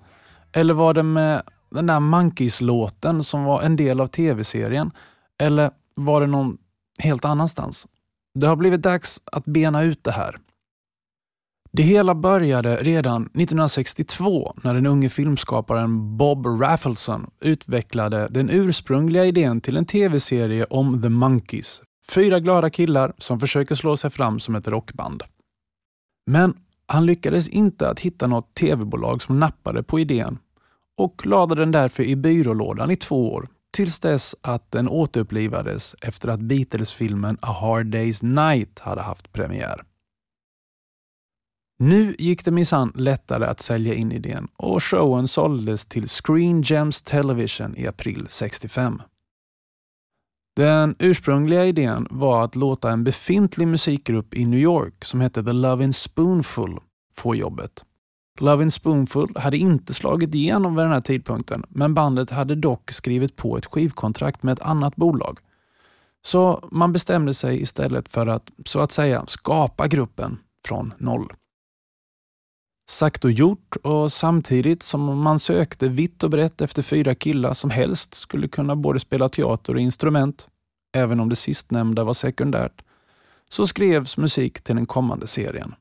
Eller 0.53 0.75
var 0.75 0.95
det 0.95 1.03
med 1.03 1.43
den 1.71 1.87
där 1.87 2.01
Monkees-låten 2.01 3.23
som 3.23 3.45
var 3.45 3.63
en 3.63 3.77
del 3.77 4.01
av 4.01 4.07
tv-serien? 4.07 4.91
Eller 5.41 5.71
var 5.95 6.21
det 6.21 6.27
någon 6.27 6.59
helt 7.03 7.25
annanstans? 7.25 7.87
Det 8.35 8.47
har 8.47 8.57
blivit 8.57 8.83
dags 8.83 9.23
att 9.33 9.45
bena 9.45 9.83
ut 9.83 10.05
det 10.05 10.13
här. 10.13 10.39
Det 11.77 11.83
hela 11.83 12.15
började 12.15 12.77
redan 12.77 13.23
1962 13.23 14.55
när 14.63 14.75
den 14.75 14.87
unge 14.87 15.09
filmskaparen 15.09 16.17
Bob 16.17 16.47
Raffleson 16.47 17.31
utvecklade 17.41 18.29
den 18.31 18.51
ursprungliga 18.51 19.25
idén 19.25 19.61
till 19.61 19.77
en 19.77 19.85
tv-serie 19.85 20.65
om 20.65 21.03
The 21.03 21.09
Monkees. 21.09 21.83
Fyra 22.09 22.41
glada 22.41 22.71
killar 22.71 23.13
som 23.19 23.41
försöker 23.41 23.75
slå 23.75 23.97
sig 23.97 24.11
fram 24.11 24.41
som 24.41 24.55
ett 24.55 24.69
rockband. 24.69 25.23
Men 26.27 26.55
han 26.87 27.07
lyckades 27.07 27.49
inte 27.49 27.89
att 27.89 28.01
hitta 28.01 28.27
något 28.27 28.55
tv-bolag 28.55 29.23
som 29.23 29.41
nappade 29.41 29.83
på 29.83 30.01
idén 30.01 30.39
och 30.99 31.27
lade 31.27 31.55
den 31.55 31.71
därför 31.71 32.03
i 32.03 32.17
byrålådan 32.17 32.91
i 32.91 32.97
två 32.97 33.33
år 33.33 33.49
tills 33.71 34.01
dess 34.01 34.37
att 34.41 34.71
den 34.71 34.89
återupplivades 34.89 35.97
efter 36.03 36.29
att 36.29 36.41
Beatles-filmen 36.41 37.39
A 37.41 37.53
Hard 37.61 37.95
Day's 37.95 38.25
Night 38.25 38.79
hade 38.79 39.03
haft 39.03 39.33
premiär. 39.33 39.83
Nu 41.85 42.15
gick 42.19 42.45
det 42.45 42.51
minsann 42.51 42.93
lättare 42.95 43.47
att 43.47 43.61
sälja 43.61 43.95
in 43.95 44.13
idén 44.13 44.49
och 44.57 44.85
showen 44.85 45.29
såldes 45.29 45.87
till 45.87 46.09
Screen 46.09 46.63
Gems 46.63 47.03
Television 47.03 47.77
i 47.77 47.87
april 47.87 48.27
65. 48.29 49.03
Den 50.57 50.97
ursprungliga 50.99 51.67
idén 51.67 52.07
var 52.11 52.45
att 52.45 52.57
låta 52.57 52.91
en 52.91 53.05
befintlig 53.05 53.69
musikgrupp 53.69 54.35
i 54.35 54.45
New 54.45 54.61
York 54.61 55.05
som 55.05 55.21
hette 55.21 55.43
The 55.43 55.51
Lovin' 55.51 55.93
Spoonful 55.93 56.81
få 57.15 57.35
jobbet. 57.35 57.85
Lovin' 58.41 58.71
Spoonful 58.71 59.37
hade 59.37 59.57
inte 59.57 59.95
slagit 59.95 60.35
igenom 60.35 60.77
vid 60.77 60.85
den 60.85 60.93
här 60.93 61.01
tidpunkten, 61.01 61.65
men 61.69 61.95
bandet 61.95 62.31
hade 62.31 62.55
dock 62.55 62.91
skrivit 62.91 63.37
på 63.37 63.57
ett 63.57 63.67
skivkontrakt 63.67 64.43
med 64.43 64.53
ett 64.53 64.61
annat 64.61 64.97
bolag. 64.97 65.39
Så 66.25 66.69
man 66.73 66.93
bestämde 66.93 67.35
sig 67.35 67.63
istället 67.63 68.09
för 68.09 68.27
att, 68.27 68.51
så 68.65 68.81
att 68.81 68.93
säga, 68.93 69.25
skapa 69.27 69.87
gruppen 69.87 70.39
från 70.67 70.95
noll. 70.99 71.33
Sagt 72.93 73.25
och 73.25 73.33
gjort 73.33 73.77
och 73.77 74.13
samtidigt 74.13 74.83
som 74.83 75.19
man 75.19 75.39
sökte 75.39 75.89
vitt 75.89 76.23
och 76.23 76.31
brett 76.31 76.61
efter 76.61 76.83
fyra 76.83 77.15
killar 77.15 77.53
som 77.53 77.71
helst 77.71 78.15
skulle 78.15 78.49
kunna 78.49 78.77
både 78.77 79.01
spela 79.01 79.29
teater 79.29 79.75
och 79.75 79.81
instrument, 79.81 80.49
även 80.97 81.21
om 81.21 81.29
det 81.29 81.37
sistnämnda 81.37 82.05
var 82.05 82.15
sekundärt, 82.15 82.83
så 83.49 83.67
skrevs 83.67 84.17
musik 84.17 84.61
till 84.61 84.77
den 84.77 84.87
kommande 84.87 85.27
serien. 85.27 85.75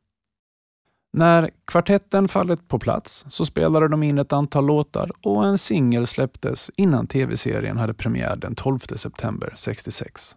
När 1.14 1.50
kvartetten 1.66 2.28
fallit 2.28 2.68
på 2.68 2.80
plats 2.80 3.26
så 3.30 3.46
spelade 3.46 3.88
de 3.88 4.04
in 4.04 4.18
ett 4.18 4.34
antal 4.34 4.66
låtar 4.66 5.12
och 5.22 5.46
en 5.46 5.58
singel 5.58 6.08
släpptes 6.08 6.72
innan 6.76 7.08
tv-serien 7.08 7.78
hade 7.78 7.94
premiär 7.94 8.36
den 8.36 8.56
12 8.56 8.80
september 8.80 9.54
66. 9.56 10.36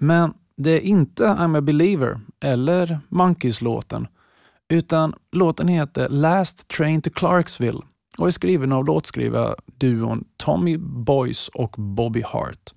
Men 0.00 0.34
det 0.56 0.70
är 0.70 0.80
inte 0.80 1.24
I'm 1.24 1.58
a 1.58 1.60
believer 1.60 2.20
eller 2.40 3.00
Monkeys-låten, 3.08 4.06
utan 4.68 5.14
låten 5.32 5.68
heter 5.68 6.08
Last 6.08 6.68
Train 6.68 7.02
to 7.02 7.10
Clarksville 7.10 7.80
och 8.18 8.26
är 8.26 8.30
skriven 8.30 8.72
av 8.72 8.84
låtskrivarduon 8.84 10.24
Tommy 10.36 10.78
Boyce 10.78 11.50
och 11.54 11.74
Bobby 11.78 12.22
Hart. 12.22 12.74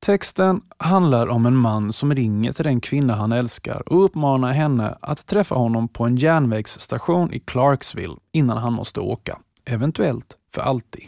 Texten 0.00 0.60
handlar 0.78 1.26
om 1.26 1.46
en 1.46 1.56
man 1.56 1.92
som 1.92 2.14
ringer 2.14 2.52
till 2.52 2.64
den 2.64 2.80
kvinna 2.80 3.14
han 3.14 3.32
älskar 3.32 3.92
och 3.92 4.04
uppmanar 4.04 4.52
henne 4.52 4.98
att 5.00 5.26
träffa 5.26 5.54
honom 5.54 5.88
på 5.88 6.04
en 6.04 6.16
järnvägsstation 6.16 7.32
i 7.32 7.40
Clarksville 7.40 8.16
innan 8.32 8.58
han 8.58 8.72
måste 8.72 9.00
åka, 9.00 9.38
eventuellt 9.64 10.38
för 10.54 10.62
alltid. 10.62 11.04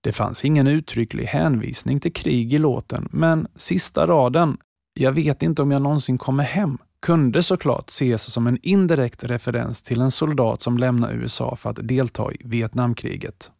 Det 0.00 0.12
fanns 0.12 0.44
ingen 0.44 0.66
uttrycklig 0.66 1.24
hänvisning 1.24 2.00
till 2.00 2.12
krig 2.12 2.54
i 2.54 2.58
låten, 2.58 3.08
men 3.12 3.46
sista 3.56 4.06
raden, 4.06 4.56
“Jag 4.94 5.12
vet 5.12 5.42
inte 5.42 5.62
om 5.62 5.70
jag 5.70 5.82
någonsin 5.82 6.18
kommer 6.18 6.44
hem” 6.44 6.78
kunde 7.02 7.42
såklart 7.42 7.88
ses 7.88 8.32
som 8.32 8.46
en 8.46 8.58
indirekt 8.62 9.24
referens 9.24 9.82
till 9.82 10.00
en 10.00 10.10
soldat 10.10 10.62
som 10.62 10.78
lämnar 10.78 11.12
USA 11.12 11.56
för 11.56 11.70
att 11.70 11.88
delta 11.88 12.32
i 12.32 12.36
Vietnamkriget. 12.44 13.52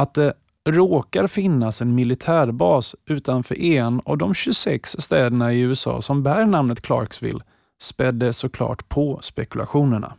Att 0.00 0.14
det 0.14 0.32
råkar 0.68 1.26
finnas 1.26 1.82
en 1.82 1.94
militärbas 1.94 2.96
utanför 3.06 3.60
en 3.60 4.00
av 4.04 4.18
de 4.18 4.34
26 4.34 4.96
städerna 4.98 5.52
i 5.52 5.60
USA 5.60 6.02
som 6.02 6.22
bär 6.22 6.46
namnet 6.46 6.80
Clarksville 6.80 7.40
spädde 7.80 8.32
såklart 8.32 8.88
på 8.88 9.18
spekulationerna. 9.22 10.14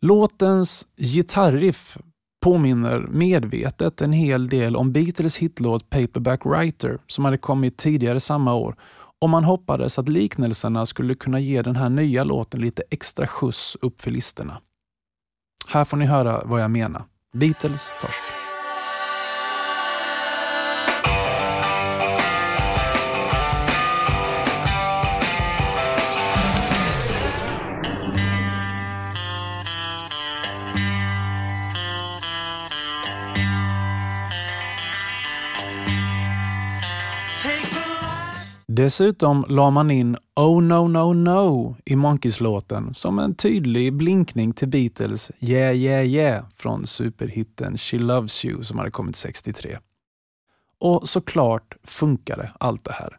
Låtens 0.00 0.86
gitarriff 0.96 1.98
påminner 2.40 3.00
medvetet 3.00 4.00
en 4.00 4.12
hel 4.12 4.48
del 4.48 4.76
om 4.76 4.92
Beatles 4.92 5.38
hitlåt 5.38 5.90
Paperback 5.90 6.44
Writer 6.44 6.98
som 7.06 7.24
hade 7.24 7.38
kommit 7.38 7.76
tidigare 7.76 8.20
samma 8.20 8.54
år 8.54 8.76
och 9.20 9.30
man 9.30 9.44
hoppades 9.44 9.98
att 9.98 10.08
liknelserna 10.08 10.86
skulle 10.86 11.14
kunna 11.14 11.40
ge 11.40 11.62
den 11.62 11.76
här 11.76 11.88
nya 11.88 12.24
låten 12.24 12.60
lite 12.60 12.82
extra 12.90 13.26
skjuts 13.26 13.76
upp 13.80 14.02
för 14.02 14.10
listorna. 14.10 14.60
Här 15.68 15.84
får 15.84 15.96
ni 15.96 16.06
höra 16.06 16.42
vad 16.44 16.62
jag 16.62 16.70
menar. 16.70 17.04
Beatles 17.32 17.92
först. 18.00 18.47
Dessutom 38.78 39.44
la 39.48 39.70
man 39.70 39.90
in 39.90 40.16
Oh 40.36 40.62
no 40.62 40.88
no 40.88 41.12
no 41.12 41.76
i 41.84 41.96
Monkeys-låten 41.96 42.94
som 42.94 43.18
en 43.18 43.34
tydlig 43.34 43.96
blinkning 43.96 44.52
till 44.52 44.68
Beatles 44.68 45.30
Yeah 45.40 45.76
yeah 45.76 46.06
yeah 46.06 46.44
från 46.56 46.86
superhitten 46.86 47.78
She 47.78 47.98
loves 47.98 48.44
you 48.44 48.64
som 48.64 48.78
hade 48.78 48.90
kommit 48.90 49.16
63. 49.16 49.78
Och 50.80 51.08
såklart 51.08 51.76
funkade 51.84 52.50
allt 52.60 52.84
det 52.84 52.92
här. 52.92 53.16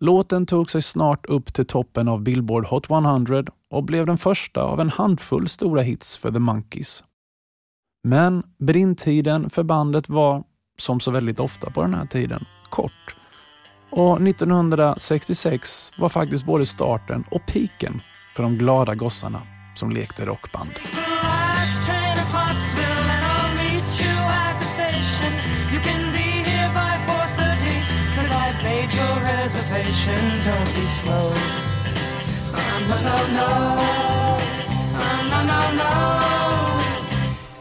Låten 0.00 0.46
tog 0.46 0.70
sig 0.70 0.82
snart 0.82 1.26
upp 1.26 1.54
till 1.54 1.66
toppen 1.66 2.08
av 2.08 2.22
Billboard 2.22 2.66
Hot 2.66 2.90
100 2.90 3.44
och 3.70 3.84
blev 3.84 4.06
den 4.06 4.18
första 4.18 4.62
av 4.62 4.80
en 4.80 4.90
handfull 4.90 5.48
stora 5.48 5.82
hits 5.82 6.16
för 6.16 6.30
The 6.30 6.38
Monkeys. 6.38 7.04
Men 8.04 8.42
brintiden 8.58 9.50
för 9.50 9.62
bandet 9.62 10.08
var, 10.08 10.44
som 10.78 11.00
så 11.00 11.10
väldigt 11.10 11.40
ofta 11.40 11.70
på 11.70 11.82
den 11.82 11.94
här 11.94 12.06
tiden, 12.06 12.44
kort 12.70 13.21
och 13.92 14.28
1966 14.28 15.92
var 15.98 16.08
faktiskt 16.08 16.44
både 16.44 16.66
starten 16.66 17.24
och 17.30 17.46
piken 17.46 18.02
för 18.34 18.42
de 18.42 18.58
glada 18.58 18.94
gossarna 18.94 19.42
som 19.74 19.90
lekte 19.90 20.26
rockband. 20.26 20.70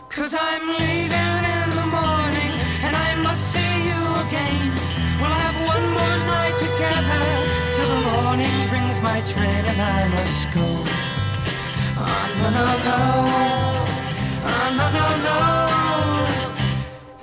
Cause 0.09 0.35
I'm 0.35 0.79
leaving 0.79 1.00
train 9.27 9.65
and 9.65 9.81
I 9.81 10.07
must 10.09 10.51
go. 10.53 10.65
Oh, 11.97 12.25
no, 12.39 12.47
no, 12.57 12.65
no. 12.87 12.99
Oh, 14.49 14.67
no, 14.77 14.85
no, 14.97 15.07
no. 15.27 15.37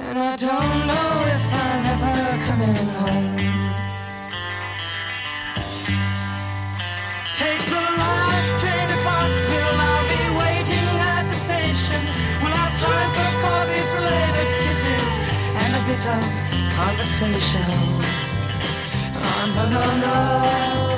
And 0.06 0.16
I 0.18 0.36
don't 0.36 0.78
know 0.90 1.10
if 1.36 1.44
I'm 1.64 1.84
ever 1.92 2.16
coming 2.46 2.78
home. 3.00 3.36
Take 7.34 7.64
the 7.74 7.82
last 8.02 8.48
train 8.60 8.86
to 8.92 8.96
Clarksville. 9.04 9.78
I'll 9.88 10.06
be 10.12 10.22
waiting 10.38 10.88
at 11.12 11.24
the 11.30 11.36
station. 11.46 12.02
We'll 12.42 12.54
have 12.54 12.74
time 12.78 13.10
for 13.16 13.30
coffee, 13.42 13.84
flavored 13.94 14.52
kisses, 14.62 15.12
and 15.62 15.70
a 15.78 15.82
bit 15.88 16.02
of 16.14 16.22
conversation. 16.78 17.70
Oh, 19.20 19.44
no, 19.56 19.62
no, 19.74 19.84
no. 20.04 20.97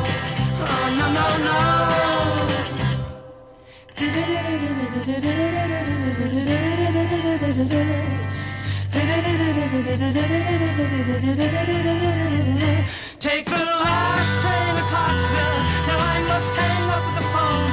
Take 13.21 13.45
the 13.45 13.65
last 13.85 14.41
train 14.43 14.75
to 14.77 14.85
Clarksville. 14.91 15.61
Now 15.87 15.99
I 15.99 16.19
must 16.27 16.57
hang 16.57 16.91
up 16.97 17.07
the 17.15 17.25
phone. 17.33 17.73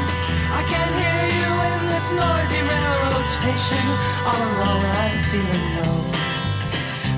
I 0.60 0.62
can't 0.72 0.94
hear 1.02 1.22
you 1.40 1.52
in 1.70 1.80
this 1.88 2.08
noisy 2.12 2.62
railroad 2.68 3.28
station. 3.38 3.86
All 4.28 4.36
alone, 4.36 4.86
I'm 5.04 5.18
feeling 5.32 5.68
low. 5.78 6.00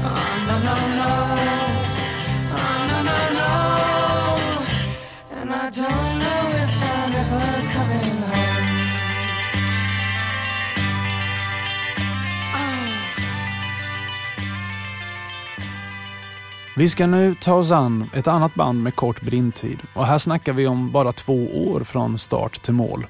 Oh, 0.05 0.45
no, 0.47 0.55
no, 0.67 0.75
no. 0.99 1.11
Ah, 2.53 3.78
Vi 16.79 16.89
ska 16.89 17.07
nu 17.07 17.35
ta 17.35 17.53
oss 17.53 17.71
an 17.71 18.09
ett 18.13 18.27
annat 18.27 18.55
band 18.55 18.83
med 18.83 18.95
kort 18.95 19.21
brintid 19.21 19.79
och 19.95 20.05
här 20.05 20.17
snackar 20.17 20.53
vi 20.53 20.67
om 20.67 20.91
bara 20.91 21.11
två 21.11 21.33
år 21.33 21.83
från 21.83 22.19
start 22.19 22.61
till 22.61 22.73
mål. 22.73 23.07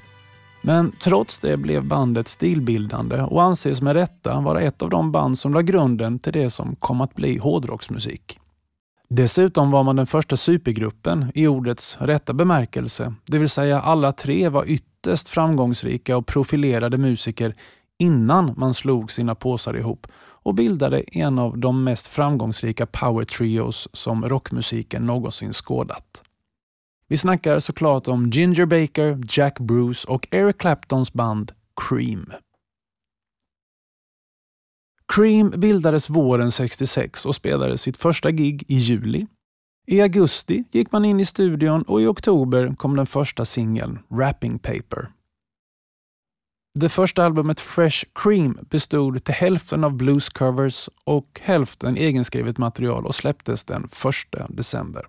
Men 0.62 0.92
trots 0.92 1.38
det 1.38 1.56
blev 1.56 1.84
bandet 1.84 2.28
stilbildande 2.28 3.22
och 3.22 3.42
anses 3.42 3.80
med 3.80 3.92
rätta 3.92 4.40
vara 4.40 4.60
ett 4.60 4.82
av 4.82 4.90
de 4.90 5.12
band 5.12 5.38
som 5.38 5.54
la 5.54 5.60
grunden 5.60 6.18
till 6.18 6.32
det 6.32 6.50
som 6.50 6.76
kom 6.76 7.00
att 7.00 7.14
bli 7.14 7.38
hårdrocksmusik. 7.38 8.38
Dessutom 9.14 9.70
var 9.70 9.82
man 9.82 9.96
den 9.96 10.06
första 10.06 10.36
supergruppen 10.36 11.32
i 11.34 11.46
ordets 11.46 11.98
rätta 12.00 12.32
bemärkelse, 12.32 13.14
det 13.26 13.38
vill 13.38 13.48
säga 13.48 13.80
alla 13.80 14.12
tre 14.12 14.48
var 14.48 14.64
ytterst 14.66 15.28
framgångsrika 15.28 16.16
och 16.16 16.26
profilerade 16.26 16.98
musiker 16.98 17.54
innan 17.98 18.54
man 18.56 18.74
slog 18.74 19.12
sina 19.12 19.34
påsar 19.34 19.76
ihop 19.76 20.06
och 20.42 20.54
bildade 20.54 21.00
en 21.00 21.38
av 21.38 21.58
de 21.58 21.84
mest 21.84 22.06
framgångsrika 22.06 22.86
power 22.86 23.24
trios 23.24 23.88
som 23.92 24.28
rockmusiken 24.28 25.04
någonsin 25.04 25.52
skådat. 25.52 26.22
Vi 27.08 27.16
snackar 27.16 27.58
såklart 27.58 28.08
om 28.08 28.30
Ginger 28.30 28.66
Baker, 28.66 29.22
Jack 29.28 29.58
Bruce 29.58 30.08
och 30.08 30.28
Eric 30.30 30.58
Claptons 30.58 31.12
band 31.12 31.52
Cream. 31.88 32.32
Cream 35.14 35.50
bildades 35.50 36.10
våren 36.10 36.50
66 36.50 37.26
och 37.26 37.34
spelade 37.34 37.78
sitt 37.78 37.96
första 37.96 38.30
gig 38.30 38.64
i 38.68 38.74
juli. 38.74 39.26
I 39.86 40.00
augusti 40.00 40.64
gick 40.72 40.92
man 40.92 41.04
in 41.04 41.20
i 41.20 41.24
studion 41.24 41.82
och 41.82 42.02
i 42.02 42.06
oktober 42.06 42.74
kom 42.78 42.96
den 42.96 43.06
första 43.06 43.44
singeln, 43.44 43.98
Wrapping 44.08 44.58
Paper. 44.58 45.10
Det 46.78 46.88
första 46.88 47.24
albumet 47.24 47.60
Fresh 47.60 48.04
Cream 48.14 48.58
bestod 48.70 49.24
till 49.24 49.34
hälften 49.34 49.84
av 49.84 49.96
bluescovers 49.96 50.88
och 51.04 51.40
hälften 51.42 51.96
egenskrivet 51.96 52.58
material 52.58 53.06
och 53.06 53.14
släpptes 53.14 53.64
den 53.64 53.84
1 53.84 54.48
december. 54.48 55.06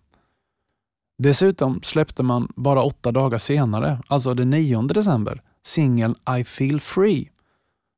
Dessutom 1.24 1.82
släppte 1.84 2.24
man 2.24 2.52
bara 2.56 2.82
åtta 2.84 3.12
dagar 3.12 3.38
senare, 3.38 4.02
alltså 4.08 4.34
den 4.34 4.50
9 4.50 4.82
december, 4.82 5.42
singeln 5.64 6.16
I 6.40 6.44
feel 6.44 6.80
free 6.80 7.30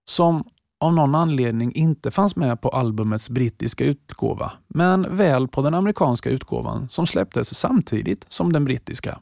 som 0.09 0.43
av 0.83 0.93
någon 0.93 1.15
anledning 1.15 1.71
inte 1.75 2.11
fanns 2.11 2.35
med 2.35 2.61
på 2.61 2.69
albumets 2.69 3.29
brittiska 3.29 3.85
utgåva, 3.85 4.51
men 4.67 5.17
väl 5.17 5.47
på 5.47 5.61
den 5.61 5.73
amerikanska 5.73 6.29
utgåvan 6.29 6.89
som 6.89 7.07
släpptes 7.07 7.55
samtidigt 7.55 8.25
som 8.29 8.53
den 8.53 8.65
brittiska. 8.65 9.19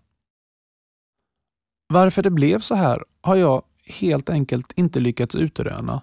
Varför 1.89 2.23
det 2.23 2.29
blev 2.29 2.59
så 2.59 2.75
här 2.75 3.03
har 3.21 3.35
jag 3.35 3.61
helt 3.99 4.29
enkelt 4.29 4.71
inte 4.75 4.99
lyckats 4.99 5.35
utröna. 5.35 6.01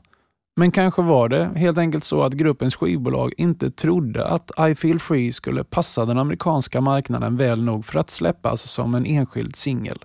Men 0.57 0.71
kanske 0.71 1.03
var 1.03 1.29
det 1.29 1.51
helt 1.57 1.79
enkelt 1.79 2.05
så 2.05 2.23
att 2.23 2.33
gruppens 2.33 2.77
skivbolag 2.77 3.33
inte 3.37 3.71
trodde 3.71 4.27
att 4.27 4.51
I 4.71 4.75
feel 4.75 4.99
free 4.99 5.33
skulle 5.33 5.65
passa 5.65 6.05
den 6.05 6.19
amerikanska 6.19 6.81
marknaden 6.81 7.37
väl 7.37 7.63
nog 7.65 7.85
för 7.85 7.99
att 7.99 8.11
släppas 8.11 8.63
som 8.63 8.95
en 8.95 9.07
enskild 9.07 9.57
singel. 9.57 9.99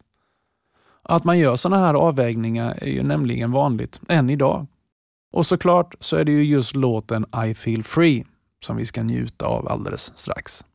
Att 1.04 1.24
man 1.24 1.39
gör 1.39 1.56
sådana 1.56 1.86
här 1.86 1.94
avvägningar 1.94 2.78
är 2.82 2.89
ju 2.89 3.04
nämligen 3.04 3.52
vanligt 3.52 4.02
än 4.08 4.30
idag. 4.30 4.68
Och 5.34 5.46
såklart 5.46 5.96
så 6.00 6.17
är 6.17 6.26
det 6.26 6.32
ju 6.32 6.43
just 6.43 6.76
låten 6.76 7.26
I 7.46 7.54
feel 7.54 7.84
free 7.84 8.26
som 8.65 8.78
vi 8.78 8.86
ska 8.86 9.04
njuta 9.04 9.46
av 9.46 9.67
alldeles 9.67 10.17
strax. 10.17 10.65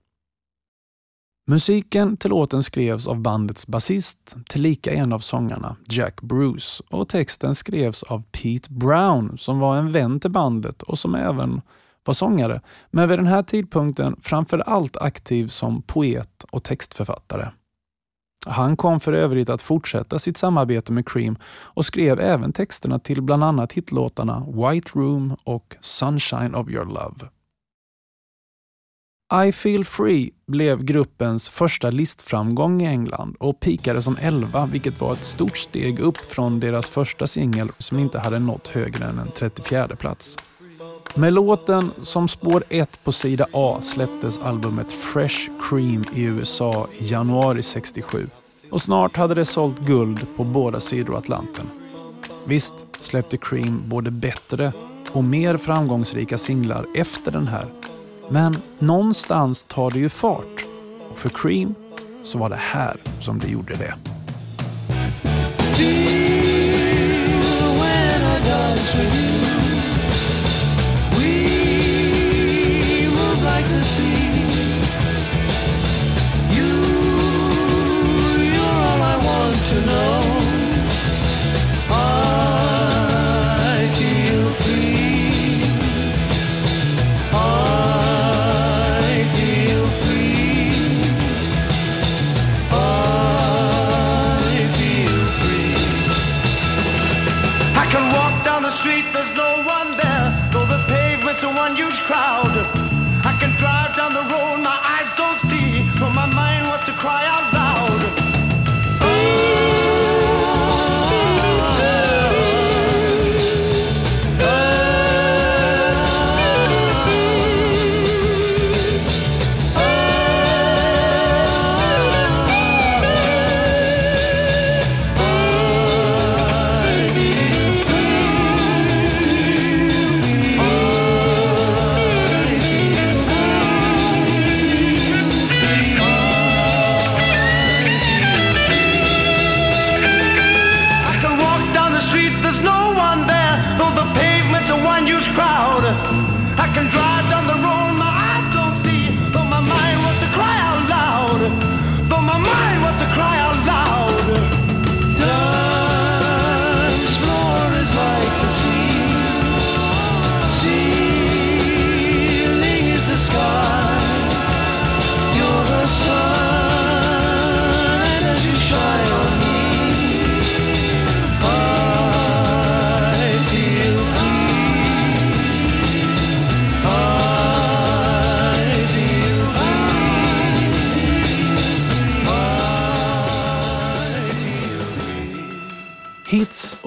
Musiken 1.46 2.16
till 2.16 2.30
låten 2.30 2.62
skrevs 2.62 3.06
av 3.06 3.20
bandets 3.20 3.66
basist, 3.66 4.36
tillika 4.48 4.92
en 4.92 5.12
av 5.12 5.18
sångarna, 5.18 5.76
Jack 5.88 6.20
Bruce, 6.20 6.82
och 6.90 7.08
texten 7.08 7.54
skrevs 7.54 8.02
av 8.02 8.22
Pete 8.22 8.72
Brown 8.72 9.38
som 9.38 9.58
var 9.58 9.76
en 9.76 9.92
vän 9.92 10.20
till 10.20 10.30
bandet 10.30 10.82
och 10.82 10.98
som 10.98 11.14
även 11.14 11.60
var 12.04 12.14
sångare, 12.14 12.60
men 12.90 13.08
vid 13.08 13.18
den 13.18 13.26
här 13.26 13.42
tidpunkten 13.42 14.16
framför 14.20 14.58
allt 14.58 14.96
aktiv 14.96 15.48
som 15.48 15.82
poet 15.82 16.44
och 16.50 16.64
textförfattare. 16.64 17.48
Han 18.46 18.76
kom 18.76 19.00
för 19.00 19.12
övrigt 19.12 19.48
att 19.48 19.62
fortsätta 19.62 20.18
sitt 20.18 20.36
samarbete 20.36 20.92
med 20.92 21.08
Cream 21.08 21.38
och 21.44 21.84
skrev 21.84 22.20
även 22.20 22.52
texterna 22.52 22.98
till 22.98 23.22
bland 23.22 23.44
annat 23.44 23.72
hitlåtarna 23.72 24.46
White 24.46 24.90
Room 24.94 25.36
och 25.44 25.76
Sunshine 25.80 26.54
of 26.54 26.68
your 26.68 26.84
love. 26.84 27.28
I 29.48 29.52
feel 29.52 29.84
free 29.84 30.30
blev 30.46 30.84
gruppens 30.84 31.48
första 31.48 31.90
listframgång 31.90 32.82
i 32.82 32.86
England 32.86 33.36
och 33.40 33.60
pikade 33.60 34.02
som 34.02 34.16
11 34.20 34.66
vilket 34.66 35.00
var 35.00 35.12
ett 35.12 35.24
stort 35.24 35.56
steg 35.56 35.98
upp 35.98 36.16
från 36.16 36.60
deras 36.60 36.88
första 36.88 37.26
singel 37.26 37.68
som 37.78 37.98
inte 37.98 38.18
hade 38.18 38.38
nått 38.38 38.68
högre 38.68 39.04
än 39.04 39.18
en 39.18 39.30
34 39.30 39.96
plats. 39.96 40.36
Med 41.14 41.32
låten 41.32 41.90
som 42.02 42.28
spår 42.28 42.64
1 42.68 43.04
på 43.04 43.12
sida 43.12 43.46
A 43.52 43.78
släpptes 43.80 44.38
albumet 44.38 44.92
Fresh 44.92 45.50
Cream 45.62 46.04
i 46.14 46.22
USA 46.22 46.88
i 46.98 47.04
januari 47.04 47.62
67 47.62 48.30
och 48.70 48.82
snart 48.82 49.16
hade 49.16 49.34
det 49.34 49.44
sålt 49.44 49.78
guld 49.78 50.26
på 50.36 50.44
båda 50.44 50.80
sidor 50.80 51.16
Atlanten. 51.16 51.66
Visst 52.44 52.74
släppte 53.00 53.36
Cream 53.36 53.82
både 53.86 54.10
bättre 54.10 54.72
och 55.12 55.24
mer 55.24 55.56
framgångsrika 55.56 56.38
singlar 56.38 56.86
efter 56.94 57.32
den 57.32 57.46
här 57.46 57.66
men 58.30 58.56
någonstans 58.78 59.64
tar 59.64 59.90
det 59.90 59.98
ju 59.98 60.08
fart 60.08 60.66
och 61.10 61.18
för 61.18 61.28
Cream 61.28 61.74
så 62.22 62.38
var 62.38 62.50
det 62.50 62.60
här 62.60 62.96
som 63.20 63.38
det 63.38 63.48
gjorde 63.48 63.74
det. 63.74 63.94
Hits 68.98 69.27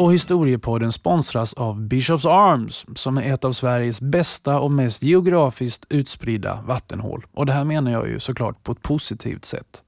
och 0.01 0.13
historiepodden 0.13 0.91
sponsras 0.91 1.53
av 1.53 1.81
Bishops 1.81 2.25
Arms 2.25 2.85
som 2.95 3.17
är 3.17 3.33
ett 3.33 3.43
av 3.43 3.51
Sveriges 3.51 4.01
bästa 4.01 4.59
och 4.59 4.71
mest 4.71 5.03
geografiskt 5.03 5.85
utspridda 5.89 6.59
vattenhål. 6.67 7.25
Och 7.31 7.45
det 7.45 7.51
här 7.51 7.63
menar 7.63 7.91
jag 7.91 8.07
ju 8.07 8.19
såklart 8.19 8.63
på 8.63 8.71
ett 8.71 8.81
positivt 8.81 9.45
sätt. 9.45 9.83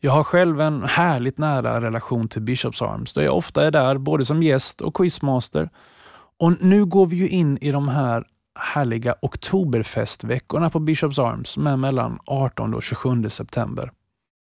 Jag 0.00 0.12
har 0.12 0.24
själv 0.24 0.60
en 0.60 0.82
härligt 0.82 1.38
nära 1.38 1.80
relation 1.80 2.28
till 2.28 2.42
Bishops 2.42 2.82
Arms 2.82 3.14
då 3.14 3.22
jag 3.22 3.36
ofta 3.36 3.66
är 3.66 3.70
där 3.70 3.98
både 3.98 4.24
som 4.24 4.42
gäst 4.42 4.80
och 4.80 4.96
quizmaster. 4.96 5.70
Och 6.40 6.62
nu 6.62 6.84
går 6.84 7.06
vi 7.06 7.16
ju 7.16 7.28
in 7.28 7.58
i 7.58 7.70
de 7.70 7.88
här 7.88 8.24
härliga 8.58 9.14
oktoberfestveckorna 9.22 10.70
på 10.70 10.80
Bishops 10.80 11.18
Arms 11.18 11.48
som 11.48 11.66
är 11.66 11.76
mellan 11.76 12.18
18 12.26 12.74
och 12.74 12.82
27 12.82 13.28
september. 13.28 13.92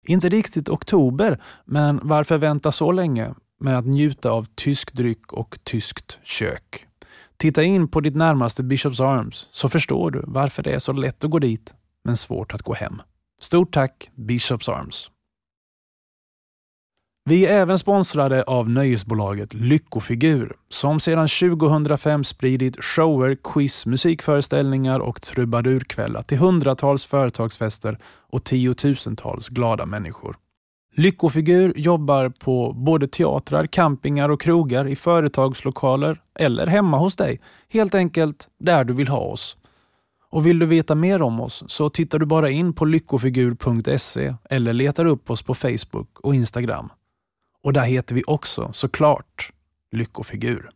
Inte 0.08 0.30
riktigt 0.30 0.70
oktober, 0.70 1.42
men 1.66 2.00
varför 2.04 2.38
vänta 2.38 2.72
så 2.72 2.92
länge? 2.92 3.34
Med 3.60 3.78
att 3.78 3.86
njuta 3.86 4.32
av 4.32 4.48
tysk 4.56 4.94
dryck 4.94 5.34
och 5.34 5.60
tyskt 5.64 6.20
kök. 6.24 6.86
Titta 7.38 7.64
in 7.64 7.88
på 7.88 8.02
ditt 8.02 8.16
närmaste 8.16 8.64
Bishops 8.64 9.00
Arms 9.00 9.48
så 9.52 9.70
förstår 9.70 10.12
du 10.12 10.24
varför 10.28 10.64
det 10.64 10.72
är 10.72 10.80
så 10.80 10.92
lätt 10.92 11.24
att 11.24 11.32
gå 11.32 11.40
dit 11.40 11.74
men 12.04 12.18
svårt 12.18 12.54
att 12.54 12.62
gå 12.62 12.74
hem. 12.74 13.02
Stort 13.42 13.74
tack 13.74 14.10
Bishops 14.16 14.70
Arms! 14.70 15.12
Vi 17.30 17.46
är 17.46 17.54
även 17.54 17.78
sponsrade 17.78 18.44
av 18.44 18.70
nöjesbolaget 18.70 19.54
Lyckofigur 19.54 20.56
som 20.70 21.00
sedan 21.00 21.28
2005 21.28 22.24
spridit 22.24 22.84
shower, 22.84 23.38
quiz, 23.44 23.86
musikföreställningar 23.86 25.00
och 25.00 25.22
trubadurkvällar 25.22 26.24
till 26.24 26.38
hundratals 26.38 27.06
företagsfester 27.06 27.98
och 28.06 28.44
tiotusentals 28.44 29.50
glada 29.50 29.86
människor. 29.86 30.38
Lyckofigur 30.96 31.74
jobbar 31.76 32.30
på 32.30 32.74
både 32.74 33.08
teatrar, 33.08 33.66
campingar 33.66 34.30
och 34.30 34.42
krogar, 34.42 34.88
i 34.88 34.96
företagslokaler 34.96 36.22
eller 36.40 36.68
hemma 36.68 36.98
hos 36.98 37.16
dig. 37.16 37.42
Helt 37.70 37.96
enkelt 37.96 38.50
där 38.60 38.84
du 38.84 38.94
vill 38.94 39.08
ha 39.08 39.20
oss. 39.20 39.58
Och 40.32 40.46
vill 40.46 40.60
du 40.60 40.66
veta 40.66 40.96
mer 40.96 41.22
om 41.22 41.40
oss 41.40 41.64
så 41.68 41.90
tittar 41.90 42.20
du 42.20 42.26
bara 42.26 42.50
in 42.50 42.74
på 42.74 42.86
lyckofigur.se 42.86 44.36
eller 44.50 44.74
letar 44.74 45.06
upp 45.06 45.30
oss 45.30 45.42
på 45.42 45.56
Facebook 45.56 46.20
och 46.20 46.36
Instagram. 46.36 46.90
Och 47.64 47.74
där 47.74 47.86
heter 47.86 48.16
vi 48.16 48.24
också 48.28 48.70
såklart 48.74 49.52
Lyckofigur. 49.92 50.70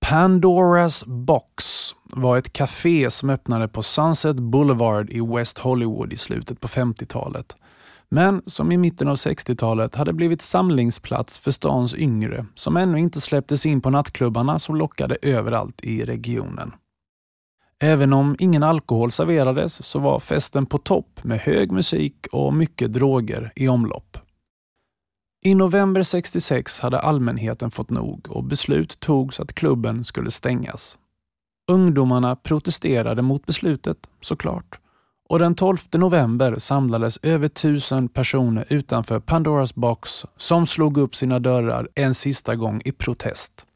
Pandoras 0.00 1.04
Box 1.06 1.64
var 2.04 2.38
ett 2.38 2.52
café 2.52 3.10
som 3.10 3.30
öppnade 3.30 3.68
på 3.68 3.82
Sunset 3.82 4.36
Boulevard 4.36 5.10
i 5.10 5.20
West 5.20 5.58
Hollywood 5.58 6.12
i 6.12 6.16
slutet 6.16 6.60
på 6.60 6.68
50-talet. 6.68 7.56
Men 8.08 8.42
som 8.46 8.72
i 8.72 8.76
mitten 8.76 9.08
av 9.08 9.16
60-talet 9.16 9.94
hade 9.94 10.12
blivit 10.12 10.42
samlingsplats 10.42 11.38
för 11.38 11.50
stans 11.50 11.94
yngre 11.94 12.46
som 12.54 12.76
ännu 12.76 12.98
inte 12.98 13.20
släpptes 13.20 13.66
in 13.66 13.80
på 13.80 13.90
nattklubbarna 13.90 14.58
som 14.58 14.76
lockade 14.76 15.16
överallt 15.22 15.80
i 15.82 16.04
regionen. 16.04 16.72
Även 17.78 18.12
om 18.12 18.36
ingen 18.38 18.62
alkohol 18.62 19.10
serverades 19.10 19.86
så 19.86 19.98
var 19.98 20.20
festen 20.20 20.66
på 20.66 20.78
topp 20.78 21.24
med 21.24 21.40
hög 21.40 21.72
musik 21.72 22.26
och 22.32 22.54
mycket 22.54 22.92
droger 22.92 23.52
i 23.56 23.68
omlopp. 23.68 24.18
I 25.44 25.54
november 25.54 26.02
66 26.02 26.78
hade 26.78 26.98
allmänheten 26.98 27.70
fått 27.70 27.90
nog 27.90 28.26
och 28.30 28.44
beslut 28.44 29.00
togs 29.00 29.40
att 29.40 29.52
klubben 29.52 30.04
skulle 30.04 30.30
stängas. 30.30 30.98
Ungdomarna 31.70 32.36
protesterade 32.36 33.22
mot 33.22 33.46
beslutet, 33.46 33.98
såklart. 34.20 34.80
Och 35.28 35.38
den 35.38 35.54
12 35.54 35.78
november 35.94 36.58
samlades 36.58 37.18
över 37.22 37.48
tusen 37.48 38.08
personer 38.08 38.64
utanför 38.68 39.20
Pandoras 39.20 39.74
box 39.74 40.26
som 40.36 40.66
slog 40.66 40.98
upp 40.98 41.14
sina 41.14 41.38
dörrar 41.38 41.88
en 41.94 42.14
sista 42.14 42.54
gång 42.56 42.82
i 42.84 42.92
protest. 42.92 43.66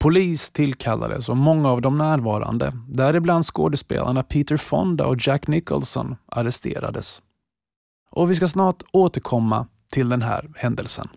Polis 0.00 0.50
tillkallades 0.50 1.28
och 1.28 1.36
många 1.36 1.70
av 1.70 1.80
de 1.80 1.98
närvarande, 1.98 2.72
däribland 2.88 3.44
skådespelarna 3.44 4.22
Peter 4.22 4.56
Fonda 4.56 5.06
och 5.06 5.16
Jack 5.18 5.46
Nicholson, 5.46 6.16
arresterades. 6.26 7.22
Och 8.10 8.30
vi 8.30 8.34
ska 8.34 8.48
snart 8.48 8.82
återkomma 8.92 9.66
till 9.92 10.08
den 10.08 10.22
här 10.22 10.52
händelsen. 10.56 11.08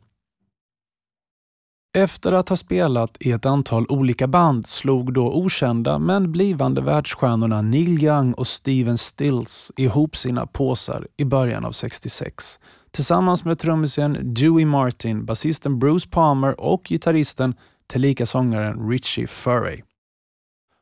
Efter 1.97 2.31
att 2.31 2.49
ha 2.49 2.55
spelat 2.55 3.17
i 3.19 3.31
ett 3.31 3.45
antal 3.45 3.86
olika 3.89 4.27
band 4.27 4.67
slog 4.67 5.13
då 5.13 5.33
okända 5.33 5.99
men 5.99 6.31
blivande 6.31 6.81
världsstjärnorna 6.81 7.62
Neil 7.62 8.03
Young 8.03 8.33
och 8.33 8.47
Steven 8.47 8.97
Stills 8.97 9.71
ihop 9.75 10.17
sina 10.17 10.45
påsar 10.47 11.07
i 11.17 11.25
början 11.25 11.65
av 11.65 11.71
66 11.71 12.60
tillsammans 12.91 13.45
med 13.45 13.60
trummisen 13.60 14.33
Dewey 14.33 14.65
Martin, 14.65 15.25
basisten 15.25 15.79
Bruce 15.79 16.10
Palmer 16.10 16.60
och 16.60 16.83
gitarristen 16.83 17.55
tillika 17.88 18.25
sångaren 18.25 18.89
Richie 18.89 19.27
Furray. 19.27 19.81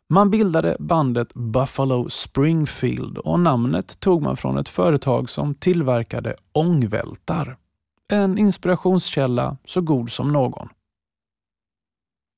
Man 0.10 0.30
bildade 0.30 0.78
bandet 0.80 1.34
Buffalo 1.34 2.10
Springfield 2.10 3.18
och 3.18 3.40
namnet 3.40 4.00
tog 4.00 4.22
man 4.22 4.38
från 4.38 4.58
ett 4.58 4.70
företag 4.70 5.30
som 5.30 5.56
tillverkade 5.56 6.36
ångvältar. 6.52 7.58
En 8.12 8.38
inspirationskälla 8.38 9.58
så 9.66 9.82
god 9.82 10.12
som 10.12 10.32
någon. 10.32 10.70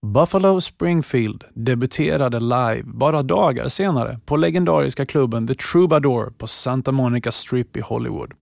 Buffalo 0.06 0.62
Springfield 0.62 1.44
debuterade 1.54 2.40
live 2.40 2.84
bara 2.84 3.24
dagar 3.24 3.68
senare 3.68 4.20
på 4.26 4.38
legendariska 4.38 5.06
klubben 5.06 5.48
The 5.48 5.54
Troubadour 5.54 6.34
på 6.38 6.48
Santa 6.48 6.92
Monica 6.92 7.32
Strip 7.32 7.78
i 7.78 7.82
Hollywood. 7.82 8.34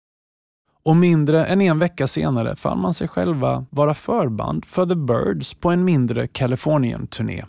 Och 0.83 0.95
mindre 0.95 1.45
än 1.45 1.61
en 1.61 1.79
vecka 1.79 2.07
senare 2.07 2.55
fann 2.55 2.79
man 2.79 2.93
sig 2.93 3.07
själva 3.07 3.65
vara 3.69 3.93
förband 3.93 4.65
för 4.65 4.85
The 4.85 4.95
Birds 4.95 5.53
på 5.53 5.69
en 5.69 5.83
mindre 5.83 6.27
Kalifornien-turné. 6.27 7.45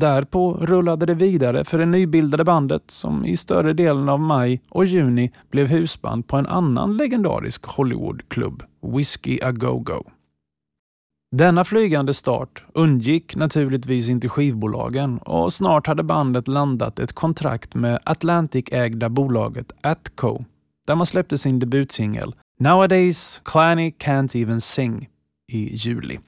Därpå 0.00 0.54
rullade 0.54 1.06
det 1.06 1.14
vidare 1.14 1.64
för 1.64 1.78
det 1.78 1.86
nybildade 1.86 2.44
bandet 2.44 2.90
som 2.90 3.24
i 3.24 3.36
större 3.36 3.72
delen 3.72 4.08
av 4.08 4.20
maj 4.20 4.62
och 4.68 4.86
juni 4.86 5.32
blev 5.50 5.66
husband 5.66 6.26
på 6.26 6.36
en 6.36 6.46
annan 6.46 6.96
legendarisk 6.96 7.66
Hollywoodklubb, 7.66 8.62
Whiskey 8.82 9.38
A 9.42 9.52
Go-Go. 9.52 10.04
Denna 11.32 11.64
flygande 11.64 12.14
start 12.14 12.64
undgick 12.74 13.36
naturligtvis 13.36 14.08
inte 14.08 14.28
skivbolagen 14.28 15.18
och 15.18 15.52
snart 15.52 15.86
hade 15.86 16.02
bandet 16.02 16.48
landat 16.48 16.98
ett 16.98 17.12
kontrakt 17.12 17.74
med 17.74 17.98
Atlantic-ägda 18.04 19.08
bolaget 19.08 19.72
Atco 19.80 20.44
där 20.86 20.94
man 20.94 21.06
släppte 21.06 21.38
sin 21.38 21.58
debutsingel 21.58 22.34
Nowadays 22.60 23.42
Clanny 23.44 23.90
Can't 23.90 24.42
Even 24.42 24.60
Sing 24.60 25.08
i 25.52 25.76
juli. 25.76 26.18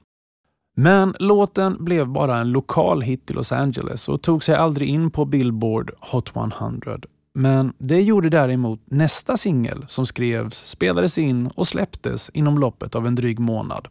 Men 0.77 1.15
låten 1.19 1.83
blev 1.85 2.07
bara 2.07 2.37
en 2.37 2.51
lokal 2.51 3.01
hit 3.01 3.31
i 3.31 3.33
Los 3.33 3.51
Angeles 3.51 4.09
och 4.09 4.21
tog 4.21 4.43
sig 4.43 4.55
aldrig 4.55 4.89
in 4.89 5.11
på 5.11 5.25
Billboard 5.25 5.91
Hot 5.99 6.35
100. 6.35 6.99
Men 7.33 7.73
det 7.77 8.01
gjorde 8.01 8.29
däremot 8.29 8.81
nästa 8.85 9.37
singel 9.37 9.85
som 9.87 10.05
skrevs, 10.05 10.67
spelades 10.67 11.17
in 11.17 11.47
och 11.47 11.67
släpptes 11.67 12.29
inom 12.29 12.57
loppet 12.57 12.95
av 12.95 13.07
en 13.07 13.15
dryg 13.15 13.39
månad. 13.39 13.87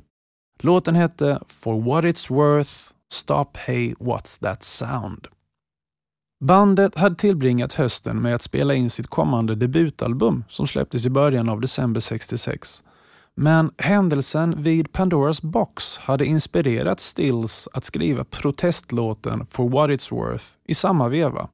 Låten 0.60 0.94
hette 0.94 1.40
For 1.46 1.80
What 1.80 2.04
It's 2.04 2.34
Worth 2.34 2.70
Stop 3.12 3.56
Hey 3.56 3.94
What's 3.94 4.40
That 4.42 4.62
Sound. 4.62 5.26
Bandet 6.44 6.94
hade 6.94 7.14
tillbringat 7.14 7.72
hösten 7.72 8.22
med 8.22 8.34
att 8.34 8.42
spela 8.42 8.74
in 8.74 8.90
sitt 8.90 9.06
kommande 9.06 9.54
debutalbum 9.54 10.44
som 10.48 10.66
släpptes 10.66 11.06
i 11.06 11.10
början 11.10 11.48
av 11.48 11.60
december 11.60 12.00
66. 12.00 12.84
Men 13.34 13.70
händelsen 13.78 14.62
vid 14.62 14.92
Pandoras 14.92 15.42
box 15.42 15.98
hade 15.98 16.26
inspirerat 16.26 17.00
Stills 17.00 17.68
att 17.72 17.84
skriva 17.84 18.24
protestlåten 18.24 19.46
For 19.50 19.68
What 19.68 19.90
It's 19.90 20.14
Worth 20.14 20.44
i 20.68 20.74
samma 20.74 21.08
veva. 21.08 21.48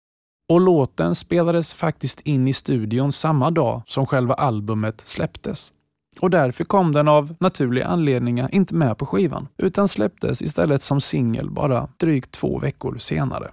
Och 0.48 0.60
låten 0.60 1.14
spelades 1.14 1.74
faktiskt 1.74 2.20
in 2.20 2.48
i 2.48 2.52
studion 2.52 3.12
samma 3.12 3.50
dag 3.50 3.82
som 3.86 4.06
själva 4.06 4.34
albumet 4.34 5.00
släpptes. 5.00 5.72
Och 6.20 6.30
därför 6.30 6.64
kom 6.64 6.92
den 6.92 7.08
av 7.08 7.34
naturliga 7.40 7.86
anledningar 7.86 8.48
inte 8.52 8.74
med 8.74 8.98
på 8.98 9.06
skivan, 9.06 9.48
utan 9.56 9.88
släpptes 9.88 10.42
istället 10.42 10.82
som 10.82 11.00
singel 11.00 11.50
bara 11.50 11.88
drygt 11.96 12.30
två 12.30 12.58
veckor 12.58 12.98
senare. 12.98 13.50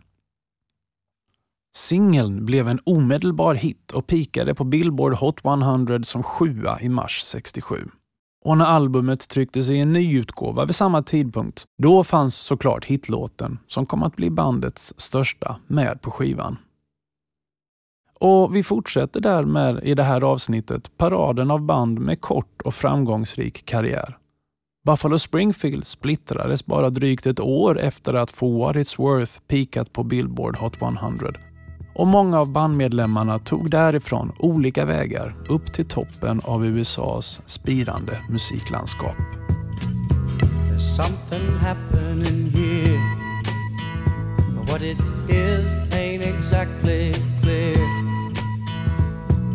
Singeln 1.76 2.46
blev 2.46 2.68
en 2.68 2.80
omedelbar 2.84 3.56
hit 3.56 3.92
och 3.92 4.08
pikade 4.08 4.56
på 4.56 4.64
Billboard 4.64 5.14
Hot 5.14 5.46
100 5.46 6.04
som 6.04 6.24
sjua 6.24 6.82
i 6.82 6.90
mars 6.90 7.22
67. 7.24 7.88
Och 8.46 8.58
när 8.58 8.66
albumet 8.66 9.30
trycktes 9.30 9.70
i 9.70 9.78
en 9.78 9.94
ny 9.94 10.20
utgåva 10.20 10.66
vid 10.66 10.76
samma 10.76 11.04
tidpunkt, 11.04 11.66
då 11.78 12.04
fanns 12.04 12.36
såklart 12.36 12.86
hitlåten 12.86 13.60
som 13.68 13.86
kom 13.86 14.04
att 14.04 14.16
bli 14.16 14.30
bandets 14.30 14.94
största 14.98 15.60
med 15.68 16.02
på 16.02 16.12
skivan. 16.12 16.58
Och 18.22 18.56
vi 18.56 18.64
fortsätter 18.64 19.22
därmed 19.22 19.80
i 19.84 19.94
det 19.94 20.04
här 20.04 20.22
avsnittet 20.22 20.98
paraden 20.98 21.52
av 21.52 21.62
band 21.62 22.00
med 22.00 22.22
kort 22.22 22.62
och 22.62 22.74
framgångsrik 22.74 23.66
karriär. 23.66 24.18
Buffalo 24.86 25.20
Springfield 25.20 25.86
splittrades 25.86 26.66
bara 26.66 26.90
drygt 26.90 27.26
ett 27.26 27.40
år 27.40 27.80
efter 27.80 28.14
att 28.14 28.32
For 28.32 28.60
What 28.60 28.76
It's 28.76 28.98
Worth 28.98 29.40
peakat 29.48 29.94
på 29.94 30.04
Billboard 30.04 30.58
Hot 30.58 30.82
100 30.82 31.34
och 31.96 32.08
många 32.08 32.40
av 32.40 32.52
bandmedlemmarna 32.52 33.40
tog 33.40 33.72
därifrån 33.72 34.36
olika 34.40 34.86
vägar 34.86 35.36
upp 35.50 35.74
till 35.74 35.88
toppen 35.88 36.42
av 36.44 36.66
USAs 36.66 37.42
spirande 37.46 38.18
musiklandskap. 38.30 39.16
There's 45.28 45.92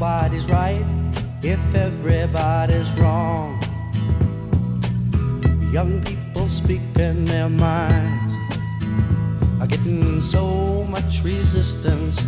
Nobody's 0.00 0.46
right 0.46 0.86
if 1.42 1.58
everybody's 1.74 2.88
wrong. 2.92 3.60
Young 5.72 6.00
people 6.04 6.46
speaking 6.46 7.24
their 7.24 7.48
minds 7.48 8.32
are 9.60 9.66
getting 9.66 10.20
so 10.20 10.84
much 10.84 11.24
resistance 11.24 12.20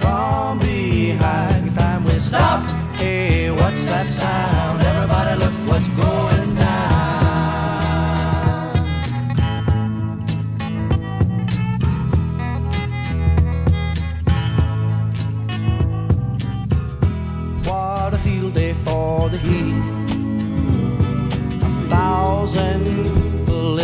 from 0.00 0.58
behind. 0.58 1.74
Time 1.74 2.04
we 2.04 2.18
stopped. 2.18 2.72
Hey, 3.00 3.50
what's 3.50 3.86
that 3.86 4.06
sound? 4.06 4.82
Everybody, 4.82 5.40
look 5.40 5.54
what's 5.66 5.88
going 5.88 6.56
down. 6.56 6.73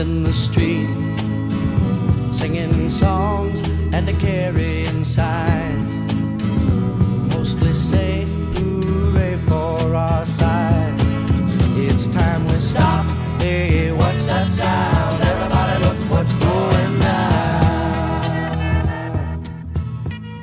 In 0.01 0.23
the 0.23 0.33
street, 0.33 0.89
singing 2.33 2.89
songs 2.89 3.61
and 3.93 4.09
a 4.09 4.15
carrying 4.15 5.05
signs. 5.05 6.15
Mostly 7.35 7.75
say 7.75 8.25
hooray 8.55 9.37
for 9.47 9.95
our 9.95 10.25
side. 10.25 10.95
It's 11.77 12.07
time 12.07 12.47
we 12.47 12.55
stop. 12.55 13.10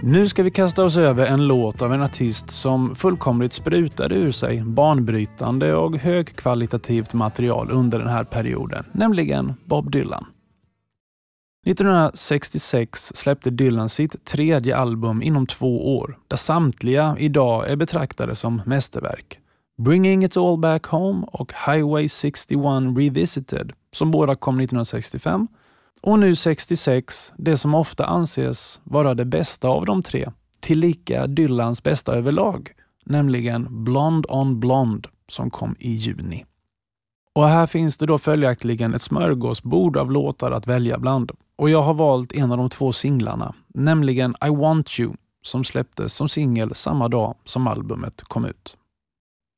Nu 0.10 0.28
ska 0.28 0.43
vi 0.43 0.51
kasta 0.51 0.84
oss 0.84 0.97
över 0.97 1.26
en 1.26 1.47
låt 1.47 1.82
av 1.82 1.93
en 1.93 2.01
artist 2.01 2.49
som 2.49 2.95
fullkomligt 2.95 3.53
sprutade 3.53 4.16
ur 4.16 4.32
sig 4.32 4.64
banbrytande 4.64 5.76
och 5.76 5.97
högkvalitativt 5.97 7.14
material 7.14 7.72
under 7.72 7.99
den 7.99 8.08
här 8.08 8.24
perioden, 8.24 8.86
nämligen 8.91 9.53
Bob 9.66 9.91
Dylan. 9.91 10.26
1966 11.66 13.16
släppte 13.16 13.49
Dylan 13.49 13.89
sitt 13.89 14.26
tredje 14.26 14.78
album 14.78 15.22
inom 15.22 15.47
två 15.47 15.97
år, 15.97 16.18
där 16.28 16.38
samtliga 16.38 17.16
idag 17.20 17.70
är 17.70 17.76
betraktade 17.76 18.36
som 18.36 18.62
mästerverk. 18.66 19.39
Bringing 19.82 20.24
It 20.24 20.38
All 20.38 20.60
Back 20.60 20.86
Home 20.86 21.26
och 21.32 21.53
Highway 21.66 22.10
61 22.10 22.62
Revisited, 22.97 23.74
som 23.93 24.12
båda 24.12 24.36
kom 24.36 24.60
1965, 24.60 25.47
och 26.08 26.20
nu 26.20 26.36
66, 26.36 27.34
det 27.38 27.58
som 27.58 27.76
ofta 27.76 28.05
anses 28.05 28.82
vara 28.84 29.14
det 29.14 29.26
bästa 29.26 29.68
av 29.68 29.86
de 29.86 30.03
tre, 30.03 30.30
tillika 30.60 31.28
Dylans 31.28 31.84
bästa 31.84 32.16
överlag, 32.16 32.70
nämligen 33.05 33.84
Blonde 33.84 34.28
on 34.32 34.60
Blonde 34.60 35.10
som 35.30 35.49
kom 35.49 35.76
i 35.80 35.91
juni. 35.91 36.45
Och 37.34 37.47
här 37.47 37.68
finns 37.68 37.97
det 37.97 38.05
då 38.05 38.18
följaktligen 38.18 38.93
ett 38.93 39.01
smörgåsbord 39.01 39.97
av 39.97 40.12
låtar 40.12 40.51
att 40.51 40.68
välja 40.68 40.99
bland. 40.99 41.32
Och 41.55 41.70
jag 41.70 41.82
har 41.82 41.93
valt 41.93 42.32
en 42.32 42.51
av 42.51 42.58
de 42.58 42.70
två 42.70 42.91
singlarna, 42.91 43.55
nämligen 43.74 44.36
I 44.45 44.49
Want 44.49 44.99
You, 44.99 45.14
som 45.41 45.64
släpptes 45.64 46.14
som 46.14 46.30
singel 46.30 46.76
samma 46.76 47.08
dag 47.08 47.36
som 47.43 47.68
albumet 47.68 48.22
kom 48.22 48.45
ut. 48.45 48.78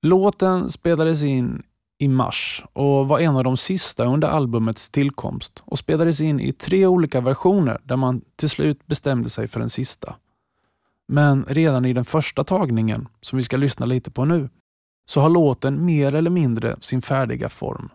Låten 0.01 0.69
spelades 0.69 1.23
in 1.23 1.63
i 1.99 2.07
mars 2.07 2.63
och 2.73 3.07
var 3.07 3.19
en 3.19 3.35
av 3.35 3.43
de 3.43 3.57
sista 3.57 4.05
under 4.05 4.27
albumets 4.27 4.89
tillkomst 4.89 5.63
och 5.65 5.79
spelades 5.79 6.21
in 6.21 6.39
i 6.39 6.53
tre 6.53 6.85
olika 6.85 7.21
versioner 7.21 7.81
där 7.83 7.95
man 7.95 8.21
till 8.35 8.49
slut 8.49 8.87
bestämde 8.87 9.29
sig 9.29 9.47
för 9.47 9.59
den 9.59 9.69
sista. 9.69 10.15
Men 11.07 11.45
redan 11.47 11.85
i 11.85 11.93
den 11.93 12.05
första 12.05 12.43
tagningen, 12.43 13.07
som 13.21 13.37
vi 13.37 13.43
ska 13.43 13.57
lyssna 13.57 13.85
lite 13.85 14.11
på 14.11 14.25
nu, 14.25 14.49
så 15.09 15.21
har 15.21 15.29
låten 15.29 15.85
mer 15.85 16.15
eller 16.15 16.29
mindre 16.29 16.75
sin 16.81 17.01
färdiga 17.01 17.49
form. 17.49 17.89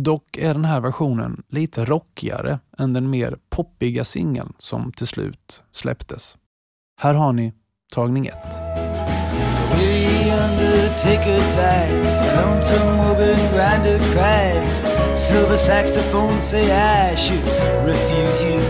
Dock 0.00 0.36
är 0.36 0.54
den 0.54 0.64
här 0.64 0.80
versionen 0.80 1.42
lite 1.48 1.84
rockigare 1.84 2.58
än 2.78 2.92
den 2.92 3.10
mer 3.10 3.38
poppiga 3.50 4.04
singeln 4.04 4.52
som 4.58 4.92
till 4.92 5.06
slut 5.06 5.62
släpptes. 5.72 6.38
Här 7.00 7.14
har 7.14 7.32
ni 7.32 7.52
tagning 7.94 8.26
1. 8.26 8.34
Way 9.72 10.30
undertaker 10.30 11.40
sax, 11.40 11.92
lonesome 12.36 13.00
organ 13.00 13.38
grinder 13.52 13.98
cries, 14.12 14.80
silver 15.18 15.56
saxophone 15.56 16.40
say 16.40 16.70
I 16.72 17.14
should 17.14 17.44
refuse 17.84 18.42
you. 18.42 18.60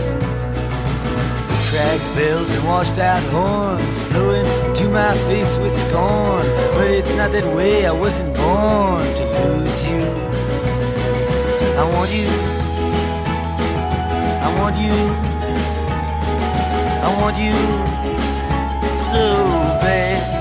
The 1.49 1.57
cracked 1.69 2.15
bells 2.15 2.51
and 2.51 2.63
washed 2.65 2.97
out 2.97 3.23
horns 3.31 4.03
blowing 4.09 4.45
to 4.75 4.89
my 4.89 5.13
face 5.27 5.57
with 5.57 5.75
scorn, 5.87 6.45
but 6.73 6.91
it's 6.91 7.13
not 7.15 7.31
that 7.31 7.45
way. 7.55 7.85
I 7.85 7.91
wasn't 7.91 8.35
born 8.35 9.05
to 9.19 9.23
lose 9.39 9.89
you. 9.89 10.03
I 11.81 11.83
want 11.93 12.11
you. 12.11 12.29
I 14.45 14.49
want 14.59 14.75
you. 14.77 14.97
I 17.01 17.09
want 17.21 17.37
you 17.37 17.55
so 19.11 19.23
bad. 19.79 20.38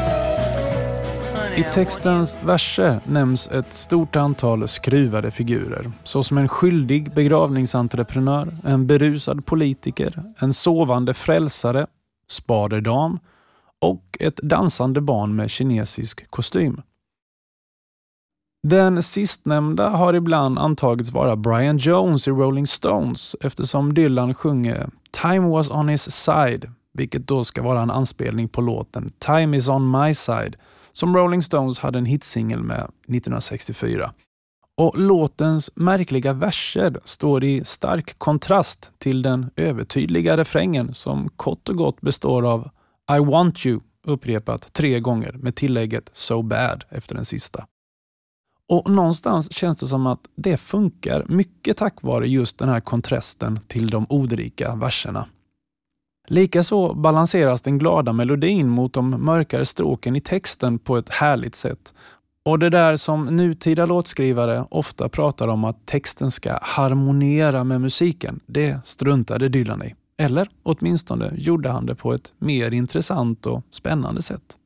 I 1.58 1.64
textens 1.74 2.38
verser 2.44 3.00
nämns 3.04 3.48
ett 3.48 3.74
stort 3.74 4.16
antal 4.16 4.68
skruvade 4.68 5.30
figurer, 5.30 5.92
såsom 6.04 6.38
en 6.38 6.48
skyldig 6.48 7.14
begravningsentreprenör, 7.14 8.54
en 8.64 8.86
berusad 8.86 9.46
politiker, 9.46 10.24
en 10.38 10.52
sovande 10.52 11.14
frälsare, 11.14 11.86
spaderdam 12.28 13.18
och 13.80 14.16
ett 14.20 14.36
dansande 14.36 15.00
barn 15.00 15.36
med 15.36 15.50
kinesisk 15.50 16.30
kostym. 16.30 16.82
Den 18.62 19.02
sistnämnda 19.02 19.88
har 19.88 20.14
ibland 20.14 20.58
antagits 20.58 21.12
vara 21.12 21.36
Brian 21.36 21.78
Jones 21.78 22.28
i 22.28 22.30
Rolling 22.30 22.66
Stones 22.66 23.36
eftersom 23.40 23.94
Dylan 23.94 24.34
sjunger 24.34 24.90
“Time 25.10 25.48
was 25.48 25.70
on 25.70 25.88
his 25.88 26.12
side” 26.12 26.70
vilket 26.92 27.26
då 27.26 27.44
ska 27.44 27.62
vara 27.62 27.82
en 27.82 27.90
anspelning 27.90 28.48
på 28.48 28.60
låten 28.60 29.12
“Time 29.18 29.56
is 29.56 29.68
on 29.68 29.90
my 29.90 30.14
side” 30.14 30.56
som 30.98 31.16
Rolling 31.16 31.42
Stones 31.42 31.78
hade 31.78 31.98
en 31.98 32.06
hitsingel 32.06 32.62
med 32.62 32.80
1964. 32.80 34.12
Och 34.76 34.98
låtens 34.98 35.70
märkliga 35.74 36.32
verser 36.32 37.00
står 37.04 37.44
i 37.44 37.64
stark 37.64 38.18
kontrast 38.18 38.92
till 38.98 39.22
den 39.22 39.50
övertydliga 39.56 40.36
refrängen 40.36 40.94
som 40.94 41.28
kort 41.28 41.68
och 41.68 41.76
gott 41.76 42.00
består 42.00 42.52
av 42.52 42.70
I 43.16 43.18
want 43.18 43.66
you 43.66 43.80
upprepat 44.06 44.72
tre 44.72 45.00
gånger 45.00 45.32
med 45.32 45.54
tillägget 45.54 46.10
so 46.12 46.42
bad 46.42 46.84
efter 46.88 47.14
den 47.14 47.24
sista. 47.24 47.66
Och 48.68 48.90
någonstans 48.90 49.52
känns 49.52 49.76
det 49.76 49.86
som 49.86 50.06
att 50.06 50.20
det 50.36 50.56
funkar 50.56 51.24
mycket 51.28 51.76
tack 51.76 52.02
vare 52.02 52.28
just 52.28 52.58
den 52.58 52.68
här 52.68 52.80
kontrasten 52.80 53.60
till 53.66 53.90
de 53.90 54.06
ordrika 54.08 54.74
verserna. 54.74 55.26
Likaså 56.30 56.94
balanseras 56.94 57.62
den 57.62 57.78
glada 57.78 58.12
melodin 58.12 58.68
mot 58.68 58.92
de 58.92 59.10
mörkare 59.10 59.64
stråken 59.64 60.16
i 60.16 60.20
texten 60.20 60.78
på 60.78 60.96
ett 60.96 61.08
härligt 61.08 61.54
sätt. 61.54 61.94
Och 62.44 62.58
det 62.58 62.70
där 62.70 62.96
som 62.96 63.24
nutida 63.24 63.86
låtskrivare 63.86 64.64
ofta 64.70 65.08
pratar 65.08 65.48
om 65.48 65.64
att 65.64 65.86
texten 65.86 66.30
ska 66.30 66.58
harmoniera 66.62 67.64
med 67.64 67.80
musiken, 67.80 68.40
det 68.46 68.80
struntade 68.84 69.48
Dylan 69.48 69.82
i. 69.82 69.94
Eller 70.18 70.48
åtminstone 70.62 71.32
gjorde 71.36 71.68
han 71.68 71.86
det 71.86 71.94
på 71.94 72.12
ett 72.12 72.32
mer 72.38 72.70
intressant 72.70 73.46
och 73.46 73.62
spännande 73.70 74.22
sätt. 74.22 74.58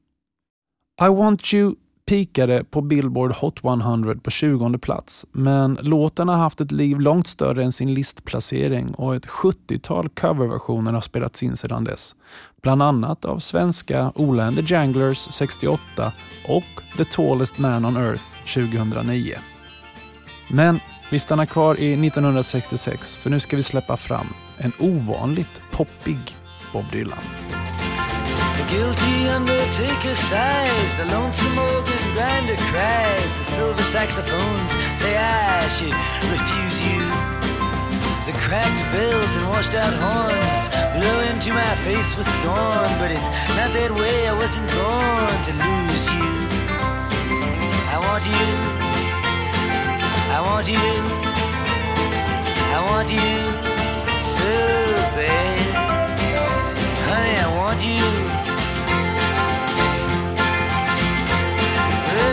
I 1.02 1.08
want 1.08 1.54
you 1.54 1.74
peakade 2.06 2.64
på 2.64 2.80
Billboard 2.80 3.32
Hot 3.32 3.64
100 3.64 4.14
på 4.22 4.30
20 4.30 4.78
plats, 4.78 5.26
men 5.32 5.78
låten 5.80 6.28
har 6.28 6.36
haft 6.36 6.60
ett 6.60 6.72
liv 6.72 7.00
långt 7.00 7.26
större 7.26 7.64
än 7.64 7.72
sin 7.72 7.94
listplacering 7.94 8.94
och 8.94 9.14
ett 9.14 9.26
70-tal 9.26 10.08
coverversioner 10.08 10.92
har 10.92 11.00
spelats 11.00 11.42
in 11.42 11.56
sedan 11.56 11.84
dess. 11.84 12.16
Bland 12.62 12.82
annat 12.82 13.24
av 13.24 13.38
svenska 13.38 14.12
Ola 14.14 14.44
and 14.44 14.56
the 14.56 14.74
Janglers 14.74 15.18
68 15.18 16.12
och 16.48 16.82
The 16.96 17.04
Tallest 17.04 17.58
Man 17.58 17.84
on 17.84 17.96
Earth 17.96 18.24
2009. 18.54 19.34
Men 20.50 20.80
vi 21.10 21.18
stannar 21.18 21.46
kvar 21.46 21.80
i 21.80 22.06
1966 22.06 23.16
för 23.16 23.30
nu 23.30 23.40
ska 23.40 23.56
vi 23.56 23.62
släppa 23.62 23.96
fram 23.96 24.26
en 24.58 24.72
ovanligt 24.78 25.62
poppig 25.70 26.36
Bob 26.72 26.84
Dylan. 26.92 27.61
Guilty 28.72 29.28
undertaker 29.28 30.14
sighs, 30.14 30.96
the 30.96 31.04
lonesome 31.04 31.58
organ 31.58 32.14
grinder 32.14 32.56
cries, 32.56 33.36
the 33.36 33.44
silver 33.44 33.82
saxophones 33.82 34.70
say 34.96 35.14
I 35.14 35.68
should 35.68 35.92
refuse 36.32 36.80
you. 36.80 37.00
The 38.24 38.32
cracked 38.40 38.80
bells 38.90 39.36
and 39.36 39.46
washed 39.50 39.74
out 39.74 39.92
horns 39.92 40.70
blow 40.96 41.20
into 41.28 41.52
my 41.52 41.74
face 41.84 42.16
with 42.16 42.26
scorn, 42.26 42.88
but 42.96 43.10
it's 43.12 43.28
not 43.58 43.76
that 43.76 43.92
way. 43.92 44.26
I 44.26 44.32
wasn't 44.32 44.66
born 44.72 45.36
to 45.48 45.52
lose 45.52 46.06
you. 46.16 46.32
I 47.92 47.98
want 48.08 48.24
you. 48.24 48.48
I 50.32 50.40
want 50.48 50.66
you. 50.72 50.88
I 52.72 52.80
want 52.88 53.08
you 53.12 53.32
so 54.18 54.50
bad. 55.12 55.60
Honey, 57.04 57.36
I 57.36 57.48
want 57.58 57.80
you. 57.84 58.51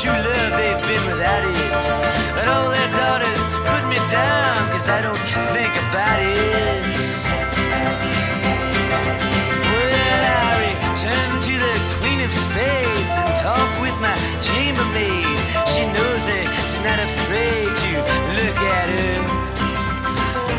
true 0.00 0.12
love, 0.12 0.52
they've 0.56 0.80
been 0.88 1.04
without 1.12 1.44
it. 1.44 1.84
And 2.40 2.48
all 2.48 2.72
their 2.72 2.90
daughters 2.96 3.42
put 3.68 3.84
me 3.84 4.00
down, 4.08 4.56
cause 4.72 4.88
I 4.88 5.04
don't 5.04 5.24
think 5.52 5.76
about 5.76 6.18
it. 6.24 6.96
Well, 9.60 10.24
I 10.40 10.56
return 10.72 11.30
to 11.44 11.52
the 11.52 11.74
Queen 12.00 12.24
of 12.24 12.32
Spades 12.32 13.14
and 13.20 13.36
talk 13.36 13.68
with 13.84 13.92
my 14.00 14.16
chambermaid. 14.40 15.36
She 15.68 15.84
knows 15.92 16.24
it, 16.32 16.48
she's 16.48 16.80
not 16.80 16.96
afraid 16.96 17.68
to 17.68 17.90
look 18.40 18.56
at 18.56 18.88
her. 18.96 19.20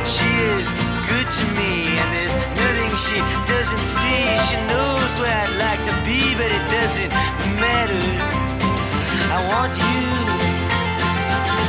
She 0.05 0.29
is 0.53 0.69
good 1.09 1.25
to 1.25 1.45
me, 1.57 1.97
and 1.97 2.09
there's 2.13 2.37
nothing 2.61 2.93
she 2.93 3.17
doesn't 3.49 3.85
see. 3.89 4.21
She 4.45 4.57
knows 4.69 5.11
where 5.17 5.33
I'd 5.33 5.57
like 5.57 5.81
to 5.89 5.95
be, 6.05 6.37
but 6.37 6.53
it 6.53 6.65
doesn't 6.69 7.09
matter. 7.57 8.50
I 9.31 9.47
want 9.51 9.77
you. 9.77 10.01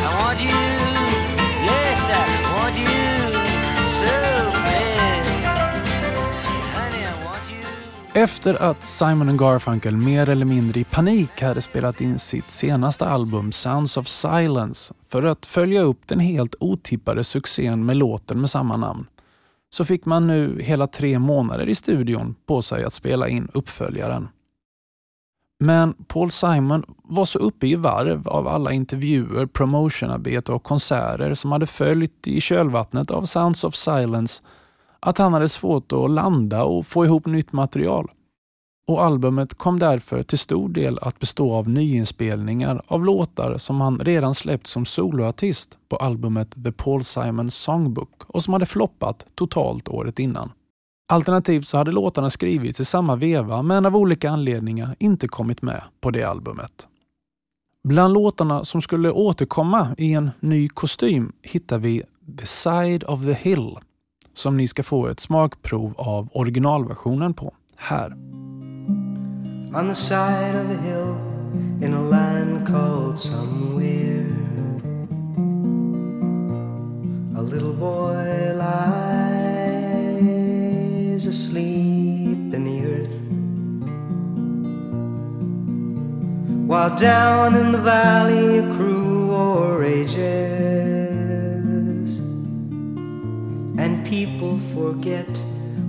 I 0.06 0.10
want 0.20 0.40
you. 0.40 0.62
Yes, 1.64 2.10
I 2.10 2.24
want 2.54 2.76
you 2.78 3.82
so 3.82 4.06
bad. 4.64 5.26
Honey, 6.74 7.02
I 7.04 7.24
want 7.24 7.50
you. 7.50 8.22
Efter 8.22 8.62
att 8.62 8.82
Simon 8.82 9.36
Garfunkel 9.36 9.96
mer 9.96 10.28
eller 10.28 10.46
mindre 10.46 10.80
i 10.80 10.84
panik 10.84 11.42
hade 11.42 11.62
spelat 11.62 12.00
in 12.00 12.18
sitt 12.18 12.50
senaste 12.50 13.06
album 13.06 13.52
Sounds 13.52 13.96
of 13.96 14.08
Silence 14.08 14.94
för 15.08 15.22
att 15.22 15.46
följa 15.46 15.80
upp 15.80 16.08
den 16.08 16.20
helt 16.20 16.54
otippade 16.60 17.24
succén 17.24 17.86
med 17.86 17.96
låten 17.96 18.40
med 18.40 18.50
samma 18.50 18.76
namn 18.76 19.06
så 19.70 19.84
fick 19.84 20.04
man 20.04 20.26
nu 20.26 20.60
hela 20.62 20.86
tre 20.86 21.18
månader 21.18 21.68
i 21.68 21.74
studion 21.74 22.34
på 22.46 22.62
sig 22.62 22.84
att 22.84 22.92
spela 22.92 23.28
in 23.28 23.48
uppföljaren. 23.52 24.28
Men 25.64 25.94
Paul 26.06 26.30
Simon 26.30 26.84
var 27.02 27.24
så 27.24 27.38
uppe 27.38 27.66
i 27.66 27.74
varv 27.74 28.28
av 28.28 28.48
alla 28.48 28.72
intervjuer, 28.72 29.46
promotionarbete 29.46 30.52
och 30.52 30.62
konserter 30.62 31.34
som 31.34 31.52
hade 31.52 31.66
följt 31.66 32.28
i 32.28 32.40
kölvattnet 32.40 33.10
av 33.10 33.22
Sounds 33.22 33.64
of 33.64 33.74
Silence 33.74 34.42
att 35.00 35.18
han 35.18 35.32
hade 35.32 35.48
svårt 35.48 35.92
att 35.92 36.10
landa 36.10 36.64
och 36.64 36.86
få 36.86 37.04
ihop 37.04 37.26
nytt 37.26 37.52
material. 37.52 38.10
Och 38.88 39.04
albumet 39.04 39.54
kom 39.54 39.78
därför 39.78 40.22
till 40.22 40.38
stor 40.38 40.68
del 40.68 40.98
att 41.02 41.18
bestå 41.18 41.54
av 41.54 41.68
nyinspelningar 41.68 42.82
av 42.86 43.04
låtar 43.04 43.56
som 43.56 43.80
han 43.80 43.98
redan 43.98 44.34
släppt 44.34 44.66
som 44.66 44.84
soloartist 44.86 45.78
på 45.88 45.96
albumet 45.96 46.64
The 46.64 46.72
Paul 46.72 47.04
Simon 47.04 47.50
Songbook 47.50 48.22
och 48.26 48.42
som 48.42 48.52
hade 48.52 48.66
floppat 48.66 49.26
totalt 49.34 49.88
året 49.88 50.18
innan. 50.18 50.50
Alternativt 51.12 51.68
så 51.68 51.76
hade 51.76 51.92
låtarna 51.92 52.30
skrivits 52.30 52.80
i 52.80 52.84
samma 52.84 53.16
veva 53.16 53.62
men 53.62 53.86
av 53.86 53.96
olika 53.96 54.30
anledningar 54.30 54.96
inte 54.98 55.28
kommit 55.28 55.62
med 55.62 55.82
på 56.00 56.10
det 56.10 56.22
albumet. 56.22 56.88
Bland 57.84 58.14
låtarna 58.14 58.64
som 58.64 58.82
skulle 58.82 59.10
återkomma 59.10 59.94
i 59.98 60.12
en 60.12 60.30
ny 60.40 60.68
kostym 60.68 61.32
hittar 61.42 61.78
vi 61.78 62.02
The 62.38 62.46
Side 62.46 63.04
of 63.04 63.24
the 63.24 63.32
Hill 63.32 63.76
som 64.34 64.56
ni 64.56 64.68
ska 64.68 64.82
få 64.82 65.06
ett 65.06 65.20
smakprov 65.20 65.94
av 65.98 66.28
originalversionen 66.32 67.34
på 67.34 67.54
här. 67.76 68.12
on 69.74 69.88
the 69.88 69.94
side 69.94 70.54
of 70.54 70.70
a 70.70 70.82
hill 70.82 71.16
in 71.82 71.94
a 71.94 72.02
land 72.02 72.66
called 72.66 73.18
somewhere. 73.18 74.26
A 77.36 77.42
little 77.42 77.72
boy 77.72 78.52
lies 78.54 79.11
asleep 81.32 82.54
in 82.54 82.64
the 82.64 82.78
earth. 82.94 83.16
While 86.68 86.94
down 86.96 87.56
in 87.56 87.72
the 87.72 87.78
valley 87.78 88.58
a 88.58 88.62
crew 88.76 89.28
war 89.28 89.78
rages, 89.78 90.18
and 93.78 94.04
people 94.04 94.58
forget 94.74 95.42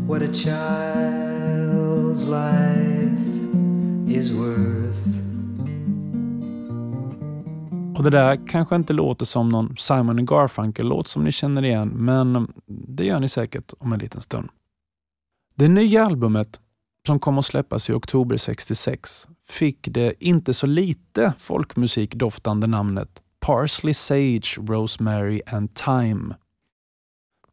what 0.07 0.21
a 0.21 0.27
child's 0.27 2.23
life 2.23 3.19
is 4.07 4.31
worth. 4.31 5.07
Och 7.97 8.03
det 8.03 8.09
där 8.09 8.47
kanske 8.47 8.75
inte 8.75 8.93
låter 8.93 9.25
som 9.25 9.49
någon 9.49 9.75
Simon 9.77 10.25
Garfunkel-låt 10.25 11.07
som 11.07 11.23
ni 11.23 11.31
känner 11.31 11.65
igen, 11.65 11.89
men 11.89 12.47
det 12.67 13.05
gör 13.05 13.19
ni 13.19 13.29
säkert 13.29 13.73
om 13.79 13.93
en 13.93 13.99
liten 13.99 14.21
stund. 14.21 14.49
Det 15.55 15.67
nya 15.67 16.05
albumet, 16.05 16.61
som 17.07 17.19
kom 17.19 17.37
att 17.37 17.45
släppas 17.45 17.89
i 17.89 17.93
oktober 17.93 18.37
66, 18.37 19.27
fick 19.47 19.87
det 19.91 20.13
inte 20.19 20.53
så 20.53 20.67
lite 20.67 21.33
folkmusikdoftande 21.37 22.67
namnet 22.67 23.21
Parsley 23.39 23.93
Sage, 23.93 24.57
Rosemary 24.57 25.41
and 25.47 25.73
Thyme. 25.73 26.35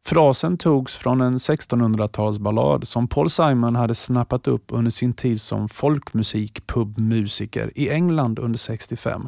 Frasen 0.05 0.57
togs 0.57 0.95
från 0.95 1.21
en 1.21 1.37
1600-talsballad 1.37 2.85
som 2.85 3.07
Paul 3.07 3.29
Simon 3.29 3.75
hade 3.75 3.95
snappat 3.95 4.47
upp 4.47 4.65
under 4.67 4.91
sin 4.91 5.13
tid 5.13 5.41
som 5.41 5.69
folkmusikpubmusiker 5.69 7.71
i 7.75 7.89
England 7.89 8.39
under 8.39 8.57
65 8.57 9.27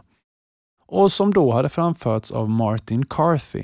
och 0.88 1.12
som 1.12 1.34
då 1.34 1.52
hade 1.52 1.70
framförts 1.70 2.32
av 2.32 2.50
Martin 2.50 3.06
Carthy. 3.06 3.64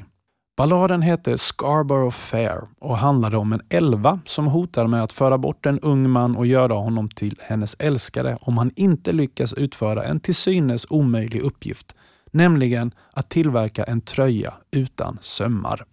Balladen 0.60 1.02
hette 1.02 1.38
Scarborough 1.38 2.16
Fair 2.16 2.62
och 2.80 2.98
handlade 2.98 3.38
om 3.38 3.54
en 3.54 3.62
elva 3.70 4.20
som 4.26 4.48
hotade 4.48 4.88
med 4.88 5.04
att 5.04 5.12
föra 5.12 5.38
bort 5.38 5.66
en 5.66 5.80
ung 5.80 6.10
man 6.10 6.36
och 6.36 6.46
göra 6.46 6.74
honom 6.74 7.10
till 7.10 7.40
hennes 7.42 7.76
älskare 7.80 8.38
om 8.42 8.58
han 8.58 8.72
inte 8.76 9.12
lyckas 9.12 9.54
utföra 9.54 10.04
en 10.04 10.20
till 10.20 10.36
synes 10.36 10.86
omöjlig 10.90 11.42
uppgift, 11.42 11.96
nämligen 12.32 12.92
att 13.14 13.30
tillverka 13.30 13.84
en 13.84 14.02
tröja 14.02 14.54
utan 14.72 15.18
sömmar. 15.22 15.86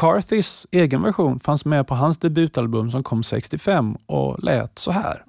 Carthys 0.00 0.66
egen 0.70 1.02
version 1.02 1.40
fanns 1.40 1.64
med 1.64 1.86
på 1.86 1.94
hans 1.94 2.18
debutalbum 2.18 2.90
som 2.90 3.02
kom 3.02 3.22
65 3.22 3.96
och 4.06 4.44
lät 4.44 4.78
så 4.78 4.90
här. 4.90 5.24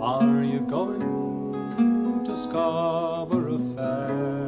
Are 0.00 0.44
you 0.44 0.58
going 0.58 2.26
to 2.26 2.36
Scarborough 2.36 3.76
Fair? 3.76 4.43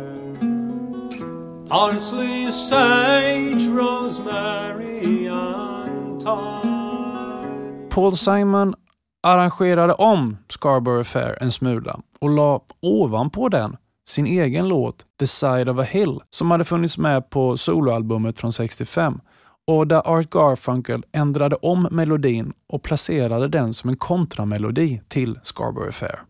Parsley, 1.68 2.52
sage, 2.52 3.68
rosemary 3.68 5.26
and 5.28 6.22
thyme. 6.22 7.88
Paul 7.90 8.16
Simon 8.16 8.74
arrangerade 9.22 9.92
om 9.92 10.36
Scarborough 10.48 11.04
Fair 11.04 11.38
en 11.40 11.52
smula 11.52 12.00
och 12.20 12.30
la 12.30 12.60
ovanpå 12.82 13.48
den 13.48 13.76
sin 14.08 14.26
egen 14.26 14.68
låt 14.68 15.04
The 15.20 15.26
Side 15.26 15.68
of 15.68 15.78
a 15.78 15.82
Hill 15.82 16.20
som 16.30 16.50
hade 16.50 16.64
funnits 16.64 16.98
med 16.98 17.30
på 17.30 17.56
soloalbumet 17.56 18.38
från 18.38 18.52
65 18.52 19.20
och 19.66 19.86
där 19.86 20.08
Art 20.08 20.30
Garfunkel 20.30 21.04
ändrade 21.12 21.56
om 21.56 21.88
melodin 21.90 22.52
och 22.68 22.82
placerade 22.82 23.48
den 23.48 23.74
som 23.74 23.90
en 23.90 23.96
kontramelodi 23.96 25.02
till 25.08 25.38
Scarborough 25.42 25.92
Fair. 25.92 26.20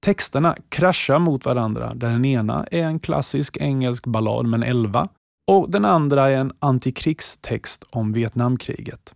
Texterna 0.00 0.56
kraschar 0.68 1.18
mot 1.18 1.44
varandra 1.44 1.94
där 1.94 2.12
den 2.12 2.24
ena 2.24 2.66
är 2.70 2.82
en 2.82 3.00
klassisk 3.00 3.56
engelsk 3.56 4.06
ballad 4.06 4.46
med 4.46 4.62
en 4.62 4.68
elva 4.70 5.08
och 5.46 5.70
den 5.70 5.84
andra 5.84 6.30
är 6.30 6.36
en 6.36 6.52
antikrigstext 6.58 7.84
om 7.90 8.12
Vietnamkriget. 8.12 9.14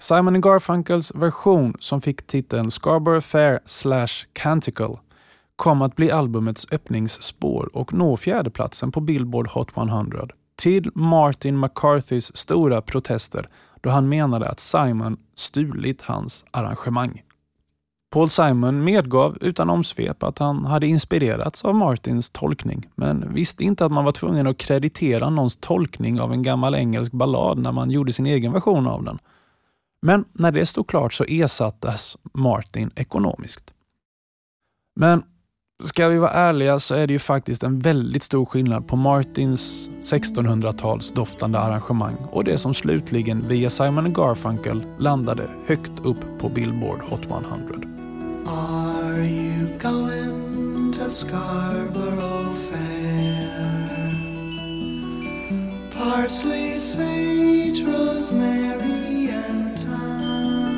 Simon 0.00 0.40
Garfunkels 0.40 1.14
version 1.14 1.76
som 1.80 2.00
fick 2.00 2.26
titeln 2.26 2.70
Scarborough 2.70 3.26
Fair 3.26 3.60
slash 3.64 4.26
Canticle 4.32 4.98
kom 5.56 5.82
att 5.82 5.96
bli 5.96 6.10
albumets 6.10 6.66
öppningsspår 6.72 7.70
och 7.76 7.92
nå 7.92 8.16
fjärdeplatsen 8.16 8.92
på 8.92 9.00
Billboard 9.00 9.48
Hot 9.48 9.76
100 9.76 10.28
till 10.56 10.90
Martin 10.94 11.60
McCarthys 11.60 12.36
stora 12.36 12.82
protester 12.82 13.48
då 13.80 13.90
han 13.90 14.08
menade 14.08 14.48
att 14.48 14.60
Simon 14.60 15.16
stulit 15.34 16.02
hans 16.02 16.44
arrangemang. 16.50 17.22
Paul 18.10 18.28
Simon 18.28 18.84
medgav 18.84 19.38
utan 19.40 19.70
omsvep 19.70 20.22
att 20.22 20.38
han 20.38 20.64
hade 20.64 20.86
inspirerats 20.86 21.64
av 21.64 21.74
Martins 21.74 22.30
tolkning, 22.30 22.88
men 22.94 23.34
visste 23.34 23.64
inte 23.64 23.84
att 23.84 23.92
man 23.92 24.04
var 24.04 24.12
tvungen 24.12 24.46
att 24.46 24.58
kreditera 24.58 25.30
någons 25.30 25.56
tolkning 25.56 26.20
av 26.20 26.32
en 26.32 26.42
gammal 26.42 26.74
engelsk 26.74 27.12
ballad 27.12 27.58
när 27.58 27.72
man 27.72 27.90
gjorde 27.90 28.12
sin 28.12 28.26
egen 28.26 28.52
version 28.52 28.86
av 28.86 29.04
den. 29.04 29.18
Men 30.02 30.24
när 30.32 30.52
det 30.52 30.66
stod 30.66 30.88
klart 30.88 31.14
så 31.14 31.24
ersattes 31.28 32.16
Martin 32.34 32.90
ekonomiskt. 32.96 33.74
Men 34.96 35.22
ska 35.84 36.08
vi 36.08 36.18
vara 36.18 36.30
ärliga 36.30 36.78
så 36.78 36.94
är 36.94 37.06
det 37.06 37.12
ju 37.12 37.18
faktiskt 37.18 37.62
en 37.62 37.78
väldigt 37.78 38.22
stor 38.22 38.46
skillnad 38.46 38.88
på 38.88 38.96
Martins 38.96 39.90
1600-tals 40.00 41.12
doftande 41.12 41.58
arrangemang 41.58 42.16
och 42.32 42.44
det 42.44 42.58
som 42.58 42.74
slutligen 42.74 43.48
via 43.48 43.70
Simon 43.70 44.12
Garfunkel 44.12 44.82
landade 44.98 45.50
högt 45.66 45.92
upp 46.04 46.38
på 46.38 46.48
Billboard 46.48 47.00
Hot 47.02 47.24
100. 47.24 47.89
Going 49.80 50.92
to 50.92 51.08
Scarborough 51.08 52.52
Fair? 52.68 53.88
Parsley, 55.90 56.76
sage, 56.76 57.82
rosemary, 57.82 59.30
and 59.30 59.78
thyme. 59.80 60.68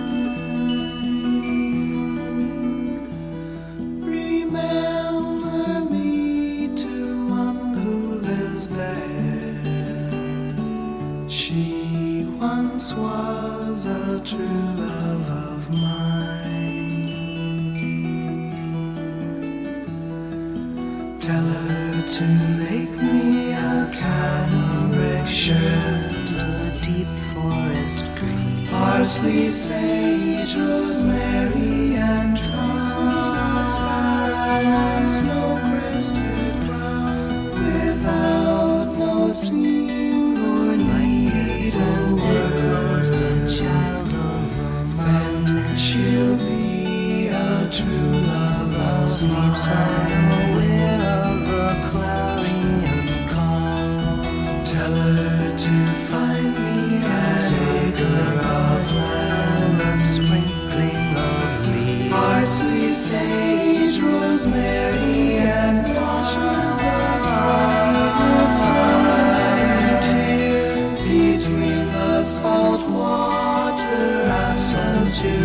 Remember 4.01 5.81
me 5.91 6.69
to 6.77 7.29
one 7.29 7.75
who 7.75 8.15
lives 8.21 8.71
there. 8.71 9.65
She 11.29 12.25
once 12.39 12.95
was 12.95 13.85
a 13.85 14.21
true 14.25 14.47
love 14.77 15.29
of 15.29 15.71
mine. 15.71 16.02
To 22.13 22.25
make 22.25 22.91
me 22.91 23.53
a 23.53 23.91
cambric 23.91 25.27
shirt, 25.27 25.57
a 25.57 26.79
deep 26.83 27.07
forest 27.33 28.07
green. 28.17 28.69
Parsley, 28.69 29.51
sage, 29.51 30.55
rosemary, 30.55 31.97
and 31.97 32.39
thyme. 32.39 33.67
Sparrow, 33.67 35.09
snow 35.09 35.59
crested 35.63 36.67
brown, 36.67 37.51
without 37.55 38.95
no 38.99 39.33
seam 39.33 40.37
or 40.37 40.77
need. 40.77 41.75
And 41.75 42.21
goes 42.21 43.11
the 43.11 43.65
child 43.65 44.09
of 44.09 44.57
the 44.59 44.85
mountain. 45.01 45.77
She'll 45.79 46.37
be 46.37 47.29
a 47.29 47.71
true 47.73 48.21
love 48.29 48.75
of 48.75 49.11
Sleeps 49.11 49.67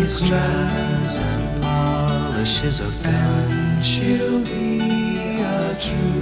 strands 0.08 1.18
and 1.18 1.62
polishes 1.62 2.80
a 2.80 2.90
gun. 3.04 3.82
She'll 3.82 4.40
be 4.40 5.40
a 5.40 5.76
true 5.78 6.17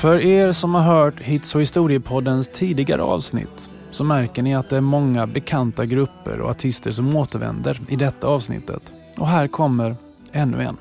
För 0.00 0.16
er 0.16 0.52
som 0.52 0.74
har 0.74 0.82
hört 0.82 1.20
Hits 1.20 1.54
och 1.54 1.60
historiepoddens 1.60 2.48
tidigare 2.48 3.02
avsnitt 3.02 3.70
så 3.90 4.04
märker 4.04 4.42
ni 4.42 4.54
att 4.54 4.68
det 4.68 4.76
är 4.76 4.80
många 4.80 5.26
bekanta 5.26 5.86
grupper 5.86 6.40
och 6.40 6.50
artister 6.50 6.90
som 6.90 7.16
återvänder 7.16 7.80
i 7.88 7.96
detta 7.96 8.26
avsnittet. 8.26 8.94
Och 9.18 9.28
här 9.28 9.48
kommer 9.48 9.96
ännu 10.32 10.62
en. 10.62 10.76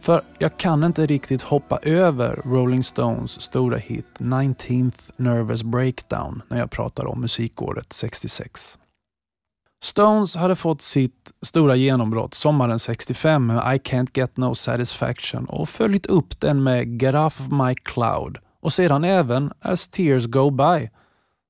För 0.00 0.22
jag 0.38 0.56
kan 0.56 0.84
inte 0.84 1.06
riktigt 1.06 1.42
hoppa 1.42 1.78
över 1.82 2.42
Rolling 2.44 2.84
Stones 2.84 3.40
stora 3.42 3.76
hit 3.76 4.06
19th 4.18 5.10
Nervous 5.16 5.62
Breakdown 5.62 6.42
när 6.48 6.58
jag 6.58 6.70
pratar 6.70 7.06
om 7.06 7.20
musikåret 7.20 7.92
66. 7.92 8.78
Stones 9.82 10.36
hade 10.36 10.56
fått 10.56 10.82
sitt 10.82 11.32
stora 11.42 11.76
genombrott 11.76 12.34
sommaren 12.34 12.78
65 12.78 13.46
med 13.46 13.56
I 13.56 13.78
Can't 13.78 14.10
Get 14.14 14.36
No 14.36 14.54
Satisfaction 14.54 15.44
och 15.44 15.68
följt 15.68 16.06
upp 16.06 16.40
den 16.40 16.62
med 16.62 17.02
Get 17.02 17.14
Off 17.14 17.40
My 17.50 17.74
Cloud 17.74 18.38
och 18.62 18.72
sedan 18.72 19.04
även 19.04 19.52
As 19.60 19.88
Tears 19.88 20.26
Go 20.26 20.50
By 20.50 20.90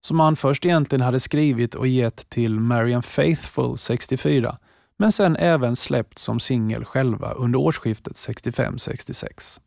som 0.01 0.21
han 0.21 0.37
först 0.37 0.65
egentligen 0.65 1.03
hade 1.03 1.21
skrivit 1.21 1.75
och 1.75 1.87
gett 1.87 2.29
till 2.29 2.61
Marian 2.61 3.03
Faithfull 3.03 3.79
64 3.79 4.57
men 4.99 5.13
sen 5.13 5.37
även 5.37 5.77
släppt 5.77 6.19
som 6.19 6.41
singel 6.41 6.85
själva 6.85 7.33
under 7.33 7.59
årsskiftet 7.59 8.13
65-66. 8.13 9.61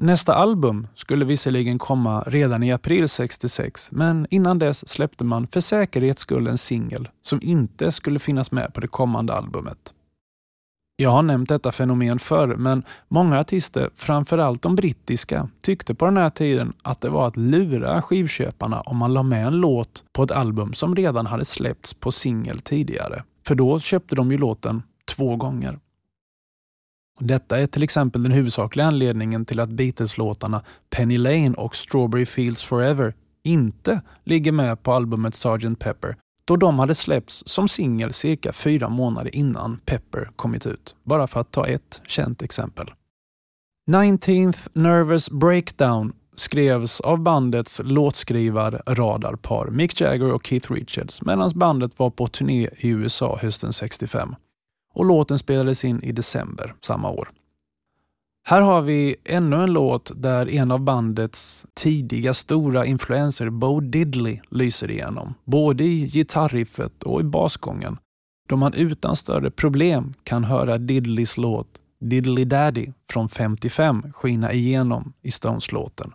Nästa 0.00 0.34
album 0.34 0.86
skulle 0.94 1.24
visserligen 1.24 1.78
komma 1.78 2.22
redan 2.26 2.62
i 2.62 2.72
april 2.72 3.08
66 3.08 3.92
men 3.92 4.26
innan 4.30 4.58
dess 4.58 4.88
släppte 4.88 5.24
man 5.24 5.46
för 5.46 5.60
säkerhets 5.60 6.22
skull 6.22 6.46
en 6.46 6.58
singel 6.58 7.08
som 7.22 7.40
inte 7.42 7.92
skulle 7.92 8.18
finnas 8.18 8.52
med 8.52 8.74
på 8.74 8.80
det 8.80 8.88
kommande 8.88 9.32
albumet. 9.32 9.94
Jag 10.96 11.10
har 11.10 11.22
nämnt 11.22 11.48
detta 11.48 11.72
fenomen 11.72 12.18
förr, 12.18 12.56
men 12.56 12.82
många 13.08 13.40
artister, 13.40 13.90
framförallt 13.96 14.62
de 14.62 14.74
brittiska, 14.74 15.48
tyckte 15.60 15.94
på 15.94 16.04
den 16.04 16.16
här 16.16 16.30
tiden 16.30 16.72
att 16.82 17.00
det 17.00 17.08
var 17.08 17.28
att 17.28 17.36
lura 17.36 18.02
skivköparna 18.02 18.80
om 18.80 18.96
man 18.96 19.14
la 19.14 19.22
med 19.22 19.46
en 19.46 19.56
låt 19.56 20.04
på 20.12 20.22
ett 20.22 20.30
album 20.30 20.72
som 20.72 20.96
redan 20.96 21.26
hade 21.26 21.44
släppts 21.44 21.94
på 21.94 22.12
singel 22.12 22.58
tidigare. 22.58 23.22
För 23.46 23.54
då 23.54 23.80
köpte 23.80 24.14
de 24.14 24.30
ju 24.30 24.38
låten 24.38 24.82
två 25.16 25.36
gånger. 25.36 25.78
Detta 27.18 27.58
är 27.58 27.66
till 27.66 27.82
exempel 27.82 28.22
den 28.22 28.32
huvudsakliga 28.32 28.86
anledningen 28.86 29.44
till 29.44 29.60
att 29.60 29.68
Beatles-låtarna 29.68 30.62
Penny 30.90 31.18
Lane 31.18 31.54
och 31.56 31.76
Strawberry 31.76 32.26
Fields 32.26 32.62
Forever 32.62 33.14
inte 33.44 34.00
ligger 34.24 34.52
med 34.52 34.82
på 34.82 34.92
albumet 34.92 35.34
Sgt. 35.34 35.78
Pepper 35.78 36.16
då 36.48 36.56
de 36.56 36.78
hade 36.78 36.94
släppts 36.94 37.42
som 37.46 37.68
singel 37.68 38.12
cirka 38.12 38.52
fyra 38.52 38.88
månader 38.88 39.34
innan 39.34 39.80
Pepper 39.84 40.30
kommit 40.36 40.66
ut. 40.66 40.96
Bara 41.04 41.26
för 41.26 41.40
att 41.40 41.50
ta 41.50 41.66
ett 41.66 42.02
känt 42.06 42.42
exempel. 42.42 42.86
19th 43.90 44.68
Nervous 44.72 45.30
Breakdown 45.30 46.12
skrevs 46.36 47.00
av 47.00 47.18
bandets 47.18 47.80
låtskrivar-radarpar 47.84 49.70
Mick 49.70 50.00
Jagger 50.00 50.32
och 50.32 50.46
Keith 50.46 50.72
Richards 50.72 51.22
medan 51.22 51.50
bandet 51.54 51.98
var 51.98 52.10
på 52.10 52.26
turné 52.26 52.68
i 52.76 52.88
USA 52.88 53.38
hösten 53.42 53.72
65. 53.72 54.34
Och 54.98 55.04
låten 55.04 55.38
spelades 55.38 55.84
in 55.84 56.02
i 56.02 56.12
december 56.12 56.74
samma 56.80 57.10
år. 57.10 57.30
Här 58.44 58.60
har 58.60 58.82
vi 58.82 59.16
ännu 59.24 59.56
en 59.56 59.72
låt 59.72 60.12
där 60.14 60.48
en 60.48 60.70
av 60.70 60.80
bandets 60.80 61.66
tidiga 61.74 62.34
stora 62.34 62.86
influenser, 62.86 63.50
Bo 63.50 63.80
Diddley, 63.80 64.40
lyser 64.50 64.90
igenom. 64.90 65.34
Både 65.44 65.84
i 65.84 66.08
gitarriffet 66.08 67.02
och 67.02 67.20
i 67.20 67.24
basgången. 67.24 67.98
Då 68.48 68.56
man 68.56 68.74
utan 68.74 69.16
större 69.16 69.50
problem 69.50 70.14
kan 70.22 70.44
höra 70.44 70.78
Diddleys 70.78 71.36
låt 71.36 71.68
Diddley 72.00 72.44
Daddy 72.44 72.86
från 73.10 73.28
55 73.28 74.12
skina 74.12 74.52
igenom 74.52 75.12
i 75.22 75.30
Stones-låten. 75.30 76.12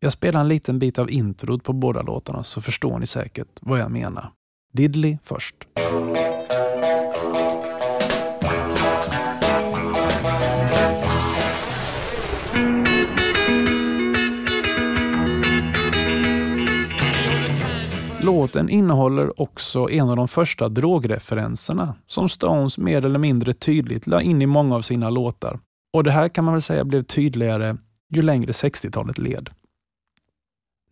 Jag 0.00 0.12
spelar 0.12 0.40
en 0.40 0.48
liten 0.48 0.78
bit 0.78 0.98
av 0.98 1.10
introt 1.10 1.64
på 1.64 1.72
båda 1.72 2.02
låtarna 2.02 2.44
så 2.44 2.60
förstår 2.60 2.98
ni 2.98 3.06
säkert 3.06 3.48
vad 3.60 3.78
jag 3.78 3.90
menar. 3.90 4.30
Diddley 4.72 5.18
först. 5.22 5.54
Låten 18.44 18.68
innehåller 18.68 19.40
också 19.40 19.90
en 19.90 20.08
av 20.08 20.16
de 20.16 20.28
första 20.28 20.68
drogreferenserna 20.68 21.94
som 22.06 22.28
Stones 22.28 22.78
mer 22.78 23.04
eller 23.04 23.18
mindre 23.18 23.52
tydligt 23.52 24.06
la 24.06 24.22
in 24.22 24.42
i 24.42 24.46
många 24.46 24.76
av 24.76 24.82
sina 24.82 25.10
låtar. 25.10 25.60
Och 25.92 26.04
det 26.04 26.10
här 26.10 26.28
kan 26.28 26.44
man 26.44 26.54
väl 26.54 26.62
säga 26.62 26.84
blev 26.84 27.02
tydligare 27.02 27.76
ju 28.14 28.22
längre 28.22 28.52
60-talet 28.52 29.18
led. 29.18 29.50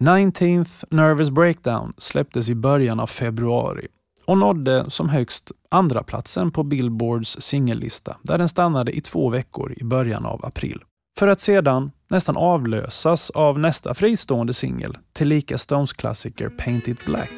19th 0.00 0.84
Nervous 0.90 1.30
Breakdown 1.30 1.92
släpptes 1.96 2.48
i 2.48 2.54
början 2.54 3.00
av 3.00 3.06
februari 3.06 3.86
och 4.24 4.38
nådde 4.38 4.90
som 4.90 5.08
högst 5.08 5.52
andra 5.70 6.02
platsen 6.02 6.50
på 6.50 6.62
Billboards 6.62 7.40
singellista 7.40 8.16
där 8.22 8.38
den 8.38 8.48
stannade 8.48 8.96
i 8.96 9.00
två 9.00 9.28
veckor 9.28 9.74
i 9.76 9.84
början 9.84 10.26
av 10.26 10.44
april. 10.44 10.82
För 11.18 11.28
att 11.28 11.40
sedan 11.40 11.90
nästan 12.12 12.36
avlösas 12.36 13.30
av 13.30 13.58
nästa 13.58 13.94
fristående 13.94 14.54
singel, 14.54 14.98
tillika 15.12 15.58
Stones 15.58 15.92
klassiker 15.92 16.48
Paint 16.48 16.88
It 16.88 17.04
Black. 17.04 17.30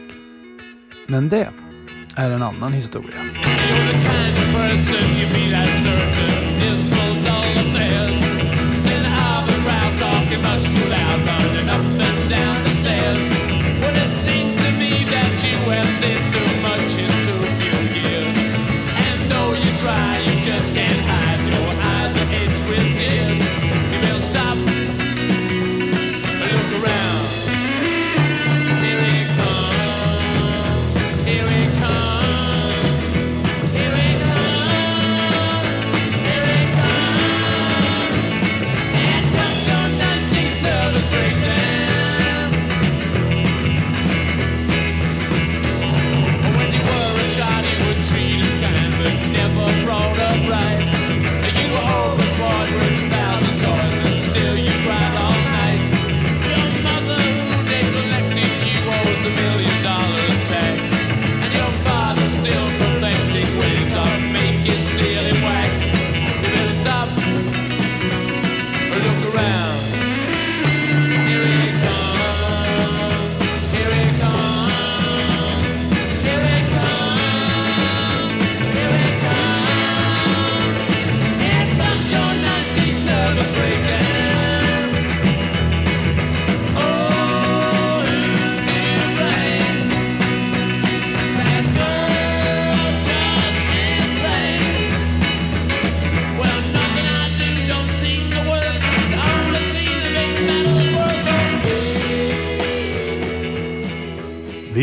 Men 1.08 1.28
det 1.28 1.48
är 2.16 2.30
en 2.30 2.42
annan 2.42 2.72
historia. 2.72 3.20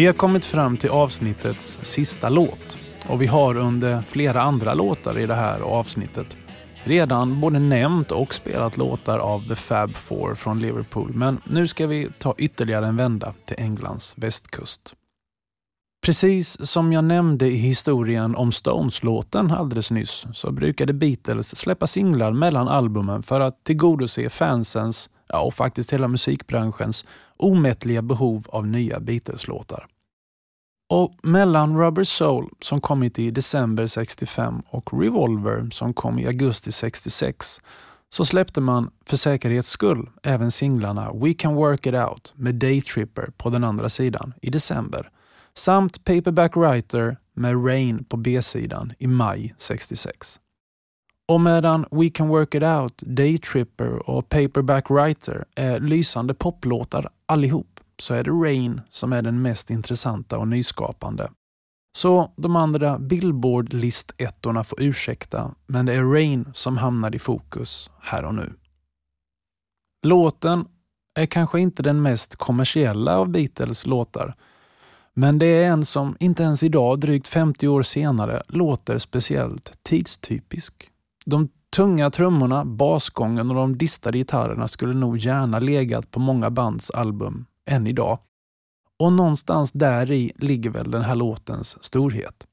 Vi 0.01 0.05
har 0.05 0.13
kommit 0.13 0.45
fram 0.45 0.77
till 0.77 0.89
avsnittets 0.89 1.79
sista 1.81 2.29
låt 2.29 2.77
och 3.07 3.21
vi 3.21 3.27
har 3.27 3.57
under 3.57 4.01
flera 4.01 4.41
andra 4.41 4.73
låtar 4.73 5.19
i 5.19 5.25
det 5.25 5.35
här 5.35 5.59
avsnittet 5.59 6.37
redan 6.83 7.41
både 7.41 7.59
nämnt 7.59 8.11
och 8.11 8.33
spelat 8.33 8.77
låtar 8.77 9.19
av 9.19 9.47
The 9.47 9.55
Fab 9.55 9.95
Four 9.95 10.35
från 10.35 10.59
Liverpool 10.59 11.11
men 11.13 11.41
nu 11.45 11.67
ska 11.67 11.87
vi 11.87 12.09
ta 12.19 12.35
ytterligare 12.37 12.87
en 12.87 12.97
vända 12.97 13.33
till 13.45 13.55
Englands 13.59 14.17
västkust. 14.17 14.95
Precis 16.05 16.65
som 16.69 16.93
jag 16.93 17.03
nämnde 17.03 17.47
i 17.47 17.55
historien 17.55 18.35
om 18.35 18.51
Stones-låten 18.51 19.51
alldeles 19.51 19.91
nyss 19.91 20.25
så 20.33 20.51
brukade 20.51 20.93
Beatles 20.93 21.55
släppa 21.57 21.87
singlar 21.87 22.31
mellan 22.31 22.67
albumen 22.67 23.23
för 23.23 23.39
att 23.39 23.63
tillgodose 23.63 24.29
fansens, 24.29 25.09
ja 25.31 25.41
och 25.41 25.53
faktiskt 25.53 25.93
hela 25.93 26.07
musikbranschens, 26.07 27.05
omättliga 27.37 28.01
behov 28.01 28.45
av 28.49 28.67
nya 28.67 28.99
Beatles-låtar. 28.99 29.87
Och 30.89 31.15
mellan 31.23 31.77
Rubber 31.77 32.03
Soul 32.03 32.49
som 32.61 32.81
kommit 32.81 33.19
i 33.19 33.31
december 33.31 33.85
65 33.85 34.61
och 34.69 35.01
Revolver 35.01 35.69
som 35.71 35.93
kom 35.93 36.19
i 36.19 36.27
augusti 36.27 36.71
66 36.71 37.61
så 38.09 38.25
släppte 38.25 38.61
man 38.61 38.91
för 39.05 39.17
säkerhets 39.17 39.69
skull 39.69 40.09
även 40.23 40.51
singlarna 40.51 41.13
We 41.13 41.33
Can 41.33 41.55
Work 41.55 41.85
It 41.85 41.95
Out 41.95 42.33
med 42.35 42.55
Daytripper 42.55 43.29
på 43.37 43.49
den 43.49 43.63
andra 43.63 43.89
sidan 43.89 44.33
i 44.41 44.49
december 44.49 45.09
samt 45.53 46.03
Paperback 46.03 46.55
Writer 46.55 47.17
med 47.33 47.65
Rain 47.65 48.03
på 48.03 48.17
B-sidan 48.17 48.93
i 48.99 49.07
maj 49.07 49.55
66. 49.57 50.39
Och 51.31 51.41
medan 51.41 51.85
We 51.91 52.09
Can 52.09 52.27
Work 52.27 52.55
It 52.55 52.63
Out, 52.63 53.03
Daytripper 53.05 54.09
och 54.09 54.29
Paperback 54.29 54.89
Writer 54.89 55.45
är 55.55 55.79
lysande 55.79 56.33
poplåtar 56.33 57.09
allihop 57.25 57.79
så 57.99 58.13
är 58.13 58.23
det 58.23 58.31
Rain 58.31 58.81
som 58.89 59.13
är 59.13 59.21
den 59.21 59.41
mest 59.41 59.69
intressanta 59.69 60.37
och 60.37 60.47
nyskapande. 60.47 61.31
Så 61.97 62.33
de 62.37 62.55
andra 62.55 62.99
Billboard-listettorna 62.99 64.63
får 64.63 64.81
ursäkta, 64.81 65.55
men 65.67 65.85
det 65.85 65.93
är 65.93 66.03
Rain 66.03 66.51
som 66.53 66.77
hamnar 66.77 67.15
i 67.15 67.19
fokus 67.19 67.89
här 68.01 68.25
och 68.25 68.35
nu. 68.35 68.53
Låten 70.03 70.65
är 71.15 71.25
kanske 71.25 71.59
inte 71.59 71.83
den 71.83 72.01
mest 72.01 72.35
kommersiella 72.35 73.17
av 73.17 73.29
Beatles 73.29 73.85
låtar, 73.85 74.35
men 75.13 75.39
det 75.39 75.45
är 75.45 75.71
en 75.71 75.85
som 75.85 76.17
inte 76.19 76.43
ens 76.43 76.63
idag, 76.63 76.99
drygt 76.99 77.27
50 77.27 77.67
år 77.67 77.83
senare, 77.83 78.43
låter 78.47 78.99
speciellt 78.99 79.83
tidstypisk. 79.83 80.90
De 81.25 81.49
tunga 81.75 82.09
trummorna, 82.09 82.65
basgången 82.65 83.49
och 83.49 83.55
de 83.55 83.77
distade 83.77 84.17
gitarrerna 84.17 84.67
skulle 84.67 84.93
nog 84.93 85.17
gärna 85.17 85.59
legat 85.59 86.11
på 86.11 86.19
många 86.19 86.49
bands 86.49 86.91
album 86.91 87.45
än 87.69 87.87
idag. 87.87 88.19
Och 88.99 89.13
någonstans 89.13 89.71
där 89.71 90.11
i 90.11 90.31
ligger 90.35 90.69
väl 90.69 90.91
den 90.91 91.01
här 91.01 91.15
låtens 91.15 91.83
storhet. 91.83 92.47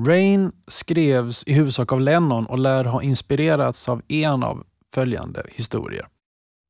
Rain 0.00 0.52
skrevs 0.68 1.44
i 1.46 1.52
huvudsak 1.52 1.92
av 1.92 2.00
Lennon 2.00 2.46
och 2.46 2.58
lär 2.58 2.84
ha 2.84 3.02
inspirerats 3.02 3.88
av 3.88 4.02
en 4.08 4.42
av 4.42 4.64
följande 4.94 5.42
historier. 5.52 6.06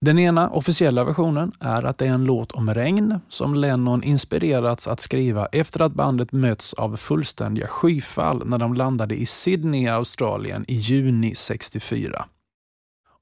Den 0.04 0.18
ena 0.18 0.50
officiella 0.50 1.04
versionen 1.04 1.52
är 1.60 1.82
att 1.82 1.98
det 1.98 2.06
är 2.06 2.12
en 2.12 2.24
låt 2.24 2.52
om 2.52 2.74
regn 2.74 3.20
som 3.28 3.54
Lennon 3.54 4.02
inspirerats 4.02 4.88
att 4.88 5.00
skriva 5.00 5.46
efter 5.46 5.80
att 5.80 5.92
bandet 5.92 6.32
möts 6.32 6.74
av 6.74 6.96
fullständiga 6.96 7.66
skyfall 7.66 8.42
när 8.46 8.58
de 8.58 8.74
landade 8.74 9.14
i 9.14 9.26
Sydney, 9.26 9.88
Australien 9.88 10.64
i 10.68 10.74
juni 10.74 11.34
64. 11.34 12.24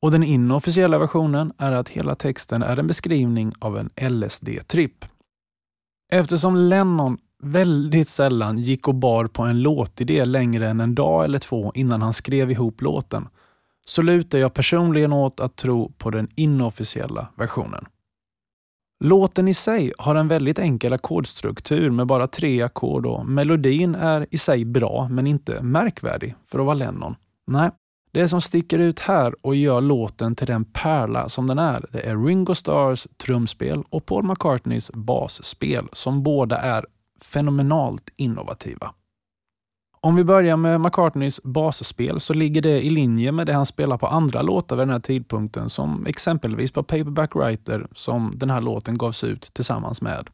Och 0.00 0.10
den 0.10 0.22
inofficiella 0.22 0.98
versionen 0.98 1.52
är 1.58 1.72
att 1.72 1.88
hela 1.88 2.14
texten 2.14 2.62
är 2.62 2.76
en 2.76 2.86
beskrivning 2.86 3.52
av 3.58 3.78
en 3.78 3.90
LSD-tripp. 3.96 5.04
Eftersom 6.12 6.56
Lennon 6.56 7.18
väldigt 7.42 8.08
sällan 8.08 8.58
gick 8.58 8.88
och 8.88 8.94
bar 8.94 9.26
på 9.26 9.42
en 9.42 9.62
låtidé 9.62 10.24
längre 10.24 10.68
än 10.68 10.80
en 10.80 10.94
dag 10.94 11.24
eller 11.24 11.38
två 11.38 11.72
innan 11.74 12.02
han 12.02 12.12
skrev 12.12 12.50
ihop 12.50 12.80
låten, 12.80 13.28
så 13.90 14.02
lutar 14.02 14.38
jag 14.38 14.54
personligen 14.54 15.12
åt 15.12 15.40
att 15.40 15.56
tro 15.56 15.92
på 15.98 16.10
den 16.10 16.28
inofficiella 16.36 17.28
versionen. 17.36 17.84
Låten 19.04 19.48
i 19.48 19.54
sig 19.54 19.92
har 19.98 20.14
en 20.14 20.28
väldigt 20.28 20.58
enkel 20.58 20.92
ackordstruktur 20.92 21.90
med 21.90 22.06
bara 22.06 22.26
tre 22.26 22.62
ackord 22.62 23.06
och 23.06 23.26
melodin 23.26 23.94
är 23.94 24.26
i 24.30 24.38
sig 24.38 24.64
bra 24.64 25.08
men 25.10 25.26
inte 25.26 25.62
märkvärdig 25.62 26.34
för 26.46 26.58
att 26.58 26.64
vara 26.64 26.74
Lennon. 26.74 27.14
Nej, 27.46 27.70
det 28.12 28.28
som 28.28 28.40
sticker 28.40 28.78
ut 28.78 28.98
här 29.00 29.46
och 29.46 29.56
gör 29.56 29.80
låten 29.80 30.34
till 30.34 30.46
den 30.46 30.64
pärla 30.64 31.28
som 31.28 31.46
den 31.46 31.58
är, 31.58 31.86
det 31.92 32.00
är 32.00 32.26
Ringo 32.26 32.54
Starrs 32.54 33.06
trumspel 33.16 33.82
och 33.90 34.06
Paul 34.06 34.24
McCartneys 34.24 34.90
basspel 34.94 35.88
som 35.92 36.22
båda 36.22 36.58
är 36.58 36.86
fenomenalt 37.22 38.10
innovativa. 38.16 38.94
Om 40.02 40.16
vi 40.16 40.24
börjar 40.24 40.56
med 40.56 40.80
McCartneys 40.80 41.42
basspel 41.42 42.20
så 42.20 42.34
ligger 42.34 42.62
det 42.62 42.82
i 42.82 42.90
linje 42.90 43.32
med 43.32 43.46
det 43.46 43.52
han 43.52 43.66
spelar 43.66 43.98
på 43.98 44.06
andra 44.06 44.42
låtar 44.42 44.76
vid 44.76 44.82
den 44.82 44.92
här 44.92 45.00
tidpunkten 45.00 45.68
som 45.68 46.06
exempelvis 46.06 46.72
på 46.72 46.82
Paperback 46.82 47.34
Writer 47.34 47.86
som 47.92 48.32
den 48.36 48.50
här 48.50 48.60
låten 48.60 48.98
gavs 48.98 49.24
ut 49.24 49.54
tillsammans 49.54 50.02
med. 50.02 50.28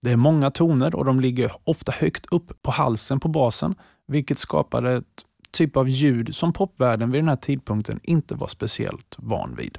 Det 0.00 0.10
är 0.10 0.16
många 0.16 0.50
toner 0.50 0.94
och 0.94 1.04
de 1.04 1.20
ligger 1.20 1.52
ofta 1.64 1.92
högt 1.92 2.26
upp 2.32 2.62
på 2.62 2.70
halsen 2.70 3.20
på 3.20 3.28
basen 3.28 3.74
vilket 4.06 4.38
skapar 4.38 4.82
ett 4.82 5.24
typ 5.50 5.76
av 5.76 5.88
ljud 5.88 6.34
som 6.34 6.52
popvärlden 6.52 7.10
vid 7.10 7.20
den 7.20 7.28
här 7.28 7.36
tidpunkten 7.36 8.00
inte 8.02 8.34
var 8.34 8.48
speciellt 8.48 9.16
van 9.18 9.54
vid. 9.54 9.78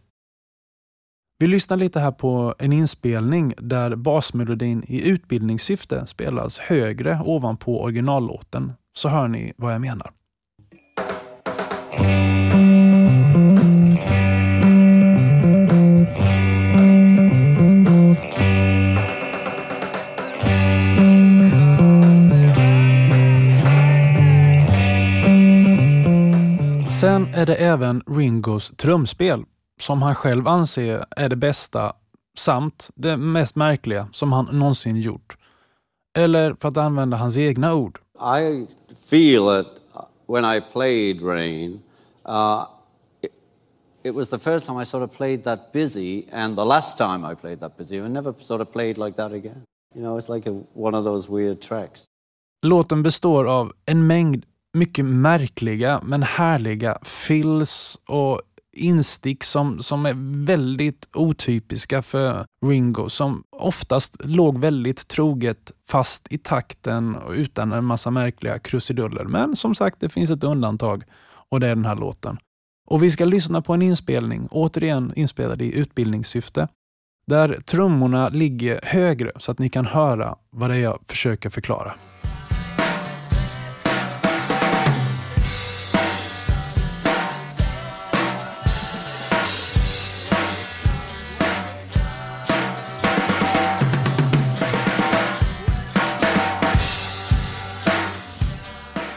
Vi 1.39 1.47
lyssnar 1.47 1.77
lite 1.77 1.99
här 1.99 2.11
på 2.11 2.55
en 2.59 2.73
inspelning 2.73 3.53
där 3.57 3.95
basmelodin 3.95 4.83
i 4.87 5.09
utbildningssyfte 5.09 6.07
spelas 6.07 6.57
högre 6.57 7.21
ovanpå 7.25 7.81
originallåten, 7.81 8.73
så 8.93 9.09
hör 9.09 9.27
ni 9.27 9.53
vad 9.57 9.73
jag 9.73 9.81
menar. 9.81 10.11
Sen 27.01 27.27
är 27.33 27.45
det 27.45 27.55
även 27.55 28.01
Ringos 28.07 28.73
trumspel 28.77 29.43
som 29.79 30.01
han 30.01 30.15
själv 30.15 30.47
anser 30.47 31.05
är 31.17 31.29
det 31.29 31.35
bästa 31.35 31.93
samt 32.37 32.89
det 32.95 33.17
mest 33.17 33.55
märkliga 33.55 34.07
som 34.11 34.31
han 34.31 34.45
någonsin 34.45 34.95
gjort. 34.95 35.37
Eller 36.17 36.53
för 36.53 36.67
att 36.69 36.77
använda 36.77 37.17
hans 37.17 37.37
egna 37.37 37.73
ord. 37.73 37.99
I 38.39 38.67
feel 39.11 39.43
that 39.47 39.69
when 40.25 40.45
I 40.55 40.61
played 40.61 41.21
Rain, 41.21 41.83
uh, 42.25 42.65
it, 43.21 43.31
it 44.03 44.13
was 44.19 44.29
the 44.29 44.39
first 44.39 44.65
time 44.67 44.77
I 44.83 44.85
sort 44.85 45.03
of 45.03 45.11
played 45.11 45.43
that 45.43 45.59
busy, 45.73 46.13
and 46.31 46.57
the 46.57 46.65
last 46.65 46.97
time 46.97 47.21
I 47.31 47.35
played 47.35 47.59
that 47.59 47.77
busy, 47.77 47.99
I 47.99 48.07
never 48.07 48.33
sort 48.39 48.61
of 48.61 48.71
played 48.71 48.97
like 48.97 49.15
that 49.17 49.33
again. 49.33 49.61
You 49.95 50.01
know, 50.03 50.17
it's 50.17 50.29
like 50.35 50.45
a, 50.49 50.53
one 50.87 50.95
of 50.95 51.03
those 51.03 51.23
weird 51.29 51.61
tracks. 51.61 52.05
Låten 52.65 53.03
består 53.03 53.47
av 53.47 53.71
en 53.85 54.07
mängd 54.07 54.45
mycket 54.73 55.05
märkliga 55.05 56.01
men 56.03 56.23
härliga 56.23 56.97
fills 57.03 57.99
och 58.05 58.41
instick 58.81 59.43
som, 59.43 59.81
som 59.81 60.05
är 60.05 60.45
väldigt 60.45 61.09
otypiska 61.13 62.01
för 62.01 62.45
Ringo 62.65 63.09
som 63.09 63.43
oftast 63.49 64.17
låg 64.19 64.57
väldigt 64.57 65.07
troget 65.07 65.71
fast 65.87 66.27
i 66.29 66.37
takten 66.37 67.15
och 67.15 67.31
utan 67.31 67.71
en 67.71 67.85
massa 67.85 68.11
märkliga 68.11 68.59
krusiduller. 68.59 69.25
Men 69.25 69.55
som 69.55 69.75
sagt, 69.75 69.99
det 69.99 70.09
finns 70.09 70.29
ett 70.29 70.43
undantag 70.43 71.03
och 71.49 71.59
det 71.59 71.67
är 71.67 71.75
den 71.75 71.85
här 71.85 71.95
låten. 71.95 72.37
Och 72.87 73.03
vi 73.03 73.11
ska 73.11 73.25
lyssna 73.25 73.61
på 73.61 73.73
en 73.73 73.81
inspelning, 73.81 74.47
återigen 74.51 75.13
inspelad 75.15 75.61
i 75.61 75.75
utbildningssyfte, 75.75 76.67
där 77.27 77.61
trummorna 77.65 78.29
ligger 78.29 78.79
högre 78.83 79.31
så 79.37 79.51
att 79.51 79.59
ni 79.59 79.69
kan 79.69 79.85
höra 79.85 80.35
vad 80.49 80.69
det 80.69 80.75
är 80.75 80.81
jag 80.81 80.99
försöker 81.07 81.49
förklara. 81.49 81.93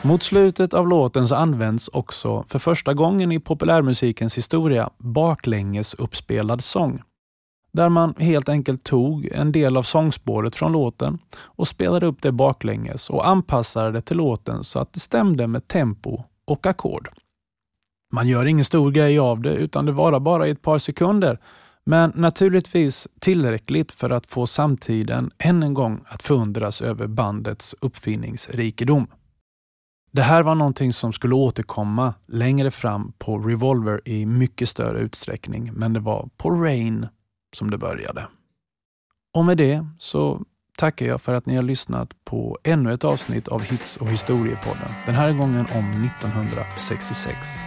Mot 0.06 0.22
slutet 0.22 0.74
av 0.74 0.88
låten 0.88 1.28
så 1.28 1.34
används 1.34 1.88
också 1.88 2.44
för 2.48 2.58
första 2.58 2.94
gången 2.94 3.32
i 3.32 3.40
populärmusikens 3.40 4.38
historia 4.38 4.90
baklänges 4.98 5.94
uppspelad 5.94 6.62
sång. 6.62 7.02
Där 7.72 7.88
man 7.88 8.14
helt 8.18 8.48
enkelt 8.48 8.84
tog 8.84 9.28
en 9.32 9.52
del 9.52 9.76
av 9.76 9.82
sångspåret 9.82 10.56
från 10.56 10.72
låten 10.72 11.18
och 11.36 11.68
spelade 11.68 12.06
upp 12.06 12.22
det 12.22 12.32
baklänges 12.32 13.10
och 13.10 13.28
anpassade 13.28 13.92
det 13.92 14.00
till 14.00 14.16
låten 14.16 14.64
så 14.64 14.78
att 14.78 14.92
det 14.92 15.00
stämde 15.00 15.46
med 15.46 15.68
tempo 15.68 16.22
och 16.44 16.66
ackord. 16.66 17.08
Man 18.12 18.28
gör 18.28 18.44
ingen 18.44 18.64
stor 18.64 18.90
grej 18.90 19.18
av 19.18 19.40
det 19.40 19.54
utan 19.54 19.86
det 19.86 19.92
varar 19.92 20.20
bara 20.20 20.46
i 20.46 20.50
ett 20.50 20.62
par 20.62 20.78
sekunder. 20.78 21.38
Men 21.86 22.12
naturligtvis 22.14 23.08
tillräckligt 23.20 23.92
för 23.92 24.10
att 24.10 24.26
få 24.26 24.46
samtiden 24.46 25.30
än 25.38 25.62
en 25.62 25.74
gång 25.74 26.00
att 26.06 26.22
förundras 26.22 26.82
över 26.82 27.06
bandets 27.06 27.74
uppfinningsrikedom. 27.80 29.06
Det 30.14 30.22
här 30.22 30.42
var 30.42 30.54
någonting 30.54 30.92
som 30.92 31.12
skulle 31.12 31.34
återkomma 31.34 32.14
längre 32.26 32.70
fram 32.70 33.12
på 33.18 33.38
Revolver 33.38 34.00
i 34.04 34.26
mycket 34.26 34.68
större 34.68 34.98
utsträckning, 34.98 35.70
men 35.72 35.92
det 35.92 36.00
var 36.00 36.28
på 36.36 36.50
Rain 36.50 37.06
som 37.56 37.70
det 37.70 37.78
började. 37.78 38.26
Och 39.34 39.44
med 39.44 39.56
det 39.56 39.86
så 39.98 40.42
tackar 40.76 41.06
jag 41.06 41.22
för 41.22 41.34
att 41.34 41.46
ni 41.46 41.56
har 41.56 41.62
lyssnat 41.62 42.24
på 42.24 42.58
ännu 42.64 42.92
ett 42.92 43.04
avsnitt 43.04 43.48
av 43.48 43.62
Hits 43.62 43.96
och 43.96 44.08
historiepodden. 44.08 44.88
Den 45.06 45.14
här 45.14 45.32
gången 45.32 45.66
om 45.74 46.04
1966. 46.04 47.58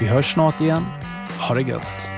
Vi 0.00 0.06
hörs 0.06 0.32
snart 0.32 0.60
igen. 0.60 0.82
Ha 1.48 1.54
det 1.54 1.62
gött! 1.62 2.10